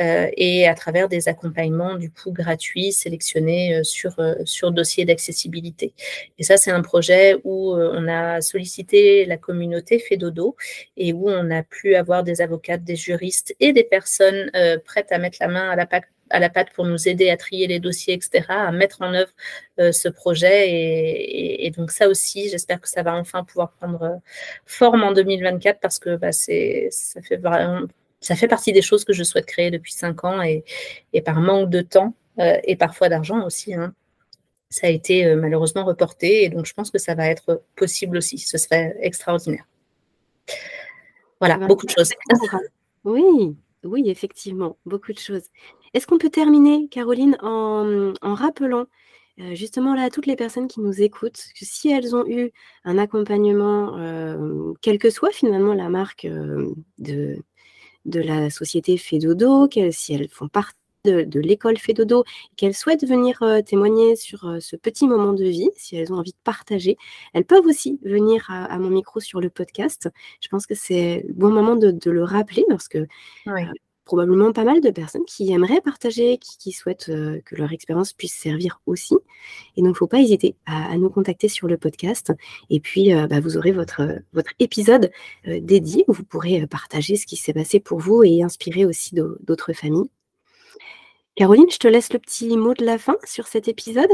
euh, 0.00 0.28
et 0.36 0.66
à 0.66 0.74
travers 0.74 1.08
des 1.08 1.28
accompagnements 1.28 1.94
du 1.94 2.10
coup 2.10 2.32
gratuits 2.32 2.92
sélectionnés 2.92 3.80
sur, 3.84 4.16
sur 4.44 4.72
dossier 4.72 5.04
d'accessibilité. 5.04 5.94
Et 6.38 6.42
ça, 6.42 6.56
c'est 6.56 6.72
un 6.72 6.82
projet 6.82 7.36
où 7.44 7.74
on 7.74 8.08
a 8.08 8.40
sollicité 8.40 9.24
la 9.24 9.36
communauté 9.36 10.00
Fedodo 10.00 10.56
et 10.96 11.12
où 11.12 11.28
on 11.30 11.50
a 11.50 11.62
pu 11.62 11.94
avoir 11.94 12.24
des 12.24 12.42
avocates, 12.42 12.82
des 12.82 12.96
juristes 12.96 13.54
et 13.60 13.72
des 13.72 13.84
personnes 13.84 14.50
prêtes 14.84 15.12
à 15.12 15.18
mettre 15.18 15.38
la 15.40 15.48
main 15.48 15.70
à 15.70 15.76
la 15.76 15.86
pâte 15.86 16.04
à 16.30 16.38
la 16.40 16.48
patte 16.48 16.70
pour 16.72 16.84
nous 16.84 17.08
aider 17.08 17.30
à 17.30 17.36
trier 17.36 17.66
les 17.66 17.80
dossiers, 17.80 18.14
etc., 18.14 18.44
à 18.48 18.72
mettre 18.72 19.02
en 19.02 19.14
œuvre 19.14 19.30
euh, 19.78 19.92
ce 19.92 20.08
projet. 20.08 20.66
Et, 20.68 21.70
donc 21.70 21.90
ça 21.90 22.08
aussi, 22.08 22.48
j'espère 22.48 22.80
que 22.80 22.88
ça 22.88 23.02
va 23.02 23.14
enfin 23.14 23.44
pouvoir 23.44 23.72
prendre 23.72 24.02
euh, 24.02 24.16
forme 24.64 25.02
en 25.02 25.12
2024 25.12 25.80
parce 25.80 25.98
que 25.98 26.16
bah, 26.16 26.32
c'est, 26.32 26.88
ça, 26.90 27.20
fait 27.22 27.40
ça 28.20 28.36
fait 28.36 28.48
partie 28.48 28.72
des 28.72 28.82
choses 28.82 29.04
que 29.04 29.12
je 29.12 29.22
souhaite 29.22 29.46
créer 29.46 29.70
depuis 29.70 29.92
cinq 29.92 30.24
ans 30.24 30.42
et, 30.42 30.64
et 31.12 31.22
par 31.22 31.40
manque 31.40 31.70
de 31.70 31.80
temps 31.80 32.14
euh, 32.38 32.58
et 32.64 32.76
parfois 32.76 33.08
d'argent 33.08 33.44
aussi. 33.44 33.74
Hein, 33.74 33.94
ça 34.68 34.88
a 34.88 34.90
été 34.90 35.34
malheureusement 35.36 35.84
reporté 35.84 36.44
et 36.44 36.48
donc 36.48 36.66
je 36.66 36.74
pense 36.74 36.90
que 36.90 36.98
ça 36.98 37.14
va 37.14 37.28
être 37.28 37.62
possible 37.76 38.16
aussi. 38.16 38.38
Ce 38.38 38.58
serait 38.58 38.96
extraordinaire. 39.00 39.64
Voilà, 41.40 41.58
beaucoup 41.58 41.86
de 41.86 41.90
choses. 41.90 42.10
Oui, 43.04 43.56
oui, 43.86 44.08
effectivement, 44.10 44.78
beaucoup 44.86 45.12
de 45.12 45.18
choses. 45.18 45.44
Est-ce 45.94 46.06
qu'on 46.06 46.18
peut 46.18 46.30
terminer, 46.30 46.88
Caroline, 46.88 47.38
en, 47.40 48.12
rappelant 48.22 48.86
euh, 49.40 49.54
justement 49.54 49.94
là 49.94 50.04
à 50.04 50.10
toutes 50.10 50.26
les 50.26 50.36
personnes 50.36 50.68
qui 50.68 50.80
nous 50.80 51.00
écoutent 51.02 51.42
que 51.58 51.64
si 51.64 51.90
elles 51.90 52.14
ont 52.16 52.26
eu 52.26 52.52
un 52.84 52.98
accompagnement, 52.98 53.96
euh, 53.98 54.72
quelle 54.82 54.98
que 54.98 55.10
soit 55.10 55.32
finalement 55.32 55.74
la 55.74 55.88
marque 55.88 56.24
euh, 56.24 56.74
de, 56.98 57.38
de 58.06 58.20
la 58.20 58.50
société 58.50 58.96
Fedodo, 58.96 59.68
si 59.90 60.14
elles 60.14 60.28
font 60.28 60.48
partie 60.48 60.76
de, 61.04 61.40
l'école 61.40 61.78
Fait 61.78 61.94
Dodo, 61.94 62.24
qu'elles 62.56 62.74
souhaitent 62.74 63.06
venir 63.06 63.42
témoigner 63.64 64.16
sur 64.16 64.56
ce 64.60 64.76
petit 64.76 65.06
moment 65.06 65.32
de 65.32 65.44
vie, 65.44 65.70
si 65.76 65.96
elles 65.96 66.12
ont 66.12 66.16
envie 66.16 66.32
de 66.32 66.38
partager, 66.44 66.96
elles 67.32 67.44
peuvent 67.44 67.66
aussi 67.66 67.98
venir 68.02 68.44
à, 68.48 68.78
mon 68.78 68.90
micro 68.90 69.20
sur 69.20 69.40
le 69.40 69.48
podcast. 69.48 70.10
Je 70.40 70.48
pense 70.48 70.66
que 70.66 70.74
c'est 70.74 71.24
le 71.26 71.32
bon 71.32 71.50
moment 71.50 71.76
de, 71.76 72.10
le 72.10 72.24
rappeler 72.24 72.64
parce 72.68 72.88
que 72.88 73.06
probablement 74.06 74.52
pas 74.52 74.64
mal 74.64 74.80
de 74.80 74.90
personnes 74.90 75.24
qui 75.26 75.52
aimeraient 75.52 75.82
partager, 75.82 76.38
qui, 76.38 76.72
souhaitent 76.72 77.10
euh, 77.10 77.42
que 77.44 77.56
leur 77.56 77.72
expérience 77.72 78.14
puisse 78.14 78.34
servir 78.34 78.80
aussi. 78.86 79.14
Et 79.76 79.82
donc, 79.82 79.88
il 79.88 79.90
ne 79.90 79.92
faut 79.92 80.06
pas 80.06 80.20
hésiter 80.20 80.56
à, 80.64 80.96
nous 80.96 81.10
contacter 81.10 81.48
sur 81.48 81.68
le 81.68 81.76
podcast. 81.76 82.32
Et 82.70 82.80
puis, 82.80 83.12
euh, 83.12 83.26
bah, 83.26 83.40
vous 83.40 83.58
aurez 83.58 83.72
votre, 83.72 84.00
épisode 84.60 85.10
euh, 85.46 85.60
dédié 85.60 86.04
où 86.08 86.12
vous 86.14 86.24
pourrez 86.24 86.66
partager 86.66 87.16
ce 87.16 87.26
qui 87.26 87.36
s'est 87.36 87.52
passé 87.52 87.80
pour 87.80 87.98
vous 87.98 88.22
et 88.22 88.42
inspirer 88.42 88.86
aussi 88.86 89.14
d'autres 89.14 89.74
familles. 89.74 90.08
Caroline, 91.34 91.70
je 91.70 91.78
te 91.78 91.88
laisse 91.88 92.12
le 92.12 92.18
petit 92.18 92.56
mot 92.56 92.72
de 92.72 92.84
la 92.84 92.96
fin 92.96 93.16
sur 93.24 93.46
cet 93.46 93.68
épisode. 93.68 94.10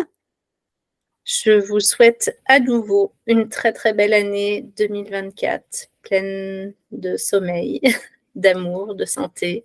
Je 1.25 1.53
vous 1.53 1.79
souhaite 1.79 2.37
à 2.47 2.59
nouveau 2.59 3.13
une 3.27 3.49
très 3.49 3.73
très 3.73 3.93
belle 3.93 4.13
année 4.13 4.63
2024, 4.77 5.89
pleine 6.03 6.75
de 6.91 7.17
sommeil, 7.17 7.81
d'amour, 8.35 8.95
de 8.95 9.05
santé, 9.05 9.65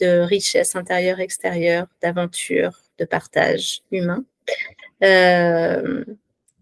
de 0.00 0.20
richesse 0.20 0.74
intérieure-extérieure, 0.76 1.86
d'aventure, 2.02 2.82
de 2.98 3.04
partage 3.04 3.82
humain. 3.90 4.24
Euh, 5.02 6.04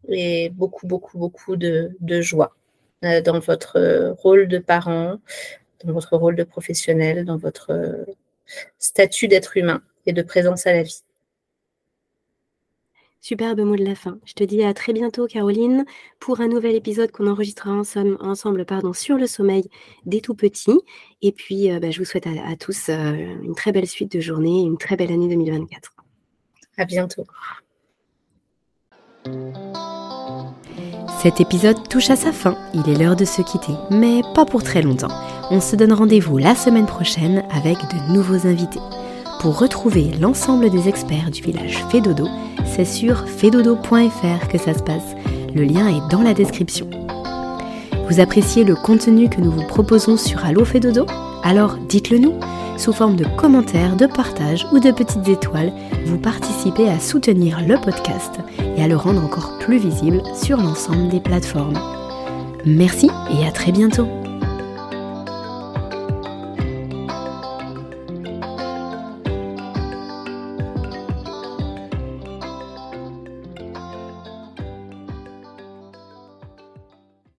et 0.09 0.51
beaucoup, 0.51 0.86
beaucoup, 0.86 1.18
beaucoup 1.18 1.57
de, 1.57 1.93
joie 2.20 2.57
euh, 3.05 3.20
dans 3.20 3.38
votre 3.38 4.14
rôle 4.18 4.49
de 4.49 4.59
parent, 4.59 5.18
dans 5.84 5.93
votre 5.93 6.16
rôle 6.16 6.36
de 6.36 6.45
professionnel, 6.45 7.24
dans 7.24 7.36
votre 7.36 8.07
statut 8.78 9.28
d'être 9.28 9.57
humain 9.57 9.82
et 10.07 10.12
de 10.12 10.22
présence 10.22 10.66
à 10.66 10.72
la 10.72 10.82
vie. 10.82 11.03
Superbe 13.22 13.60
mot 13.60 13.76
de 13.76 13.84
la 13.84 13.94
fin. 13.94 14.18
Je 14.24 14.32
te 14.32 14.44
dis 14.44 14.62
à 14.62 14.72
très 14.72 14.94
bientôt, 14.94 15.26
Caroline, 15.26 15.84
pour 16.20 16.40
un 16.40 16.48
nouvel 16.48 16.74
épisode 16.74 17.10
qu'on 17.10 17.26
enregistrera 17.26 17.70
ensemble, 17.70 18.16
ensemble 18.20 18.64
pardon, 18.64 18.94
sur 18.94 19.16
le 19.16 19.26
sommeil 19.26 19.68
des 20.06 20.22
tout 20.22 20.34
petits. 20.34 20.80
Et 21.20 21.30
puis, 21.30 21.70
euh, 21.70 21.80
bah, 21.80 21.90
je 21.90 21.98
vous 21.98 22.06
souhaite 22.06 22.26
à, 22.26 22.56
tous 22.56 22.88
euh, 22.88 23.12
une 23.42 23.54
très 23.54 23.72
belle 23.72 23.86
suite 23.86 24.12
de 24.12 24.20
journée, 24.20 24.62
une 24.62 24.78
très 24.78 24.96
belle 24.96 25.12
année 25.12 25.28
2024. 25.28 25.92
À 26.78 26.84
bientôt. 26.86 27.26
Cet 31.22 31.42
épisode 31.42 31.86
touche 31.90 32.08
à 32.08 32.16
sa 32.16 32.32
fin. 32.32 32.56
Il 32.72 32.88
est 32.88 32.96
l'heure 32.96 33.16
de 33.16 33.26
se 33.26 33.42
quitter, 33.42 33.74
mais 33.90 34.22
pas 34.34 34.46
pour 34.46 34.62
très 34.62 34.80
longtemps. 34.80 35.12
On 35.50 35.60
se 35.60 35.76
donne 35.76 35.92
rendez-vous 35.92 36.38
la 36.38 36.54
semaine 36.54 36.86
prochaine 36.86 37.44
avec 37.50 37.76
de 37.76 38.12
nouveaux 38.14 38.46
invités. 38.46 38.80
Pour 39.41 39.59
retrouver 39.59 40.11
l'ensemble 40.20 40.68
des 40.68 40.86
experts 40.86 41.30
du 41.30 41.41
village 41.41 41.82
Fédodo, 41.91 42.28
c'est 42.66 42.84
sur 42.84 43.26
fedodo.fr 43.26 44.49
que 44.49 44.59
ça 44.59 44.74
se 44.74 44.82
passe. 44.82 45.16
Le 45.55 45.64
lien 45.64 45.88
est 45.88 46.11
dans 46.11 46.20
la 46.20 46.34
description. 46.34 46.86
Vous 48.07 48.20
appréciez 48.20 48.64
le 48.64 48.74
contenu 48.74 49.30
que 49.30 49.41
nous 49.41 49.51
vous 49.51 49.66
proposons 49.66 50.18
sur 50.18 50.45
Allo 50.45 50.66
Fédodo? 50.66 51.07
Alors 51.43 51.78
dites-le 51.88 52.18
nous. 52.18 52.34
Sous 52.76 52.93
forme 52.93 53.16
de 53.16 53.24
commentaires, 53.38 53.97
de 53.97 54.05
partages 54.05 54.66
ou 54.72 54.78
de 54.78 54.91
petites 54.91 55.26
étoiles, 55.26 55.72
vous 56.05 56.18
participez 56.18 56.91
à 56.91 57.01
soutenir 57.01 57.62
le 57.66 57.80
podcast 57.80 58.41
et 58.76 58.82
à 58.82 58.88
le 58.88 58.97
rendre 58.97 59.24
encore 59.24 59.59
plus 59.59 59.78
visible 59.78 60.22
sur 60.34 60.59
l'ensemble 60.59 61.09
des 61.09 61.20
plateformes. 61.20 61.80
Merci 62.66 63.09
et 63.30 63.47
à 63.47 63.53
très 63.53 63.72
bientôt 63.72 64.07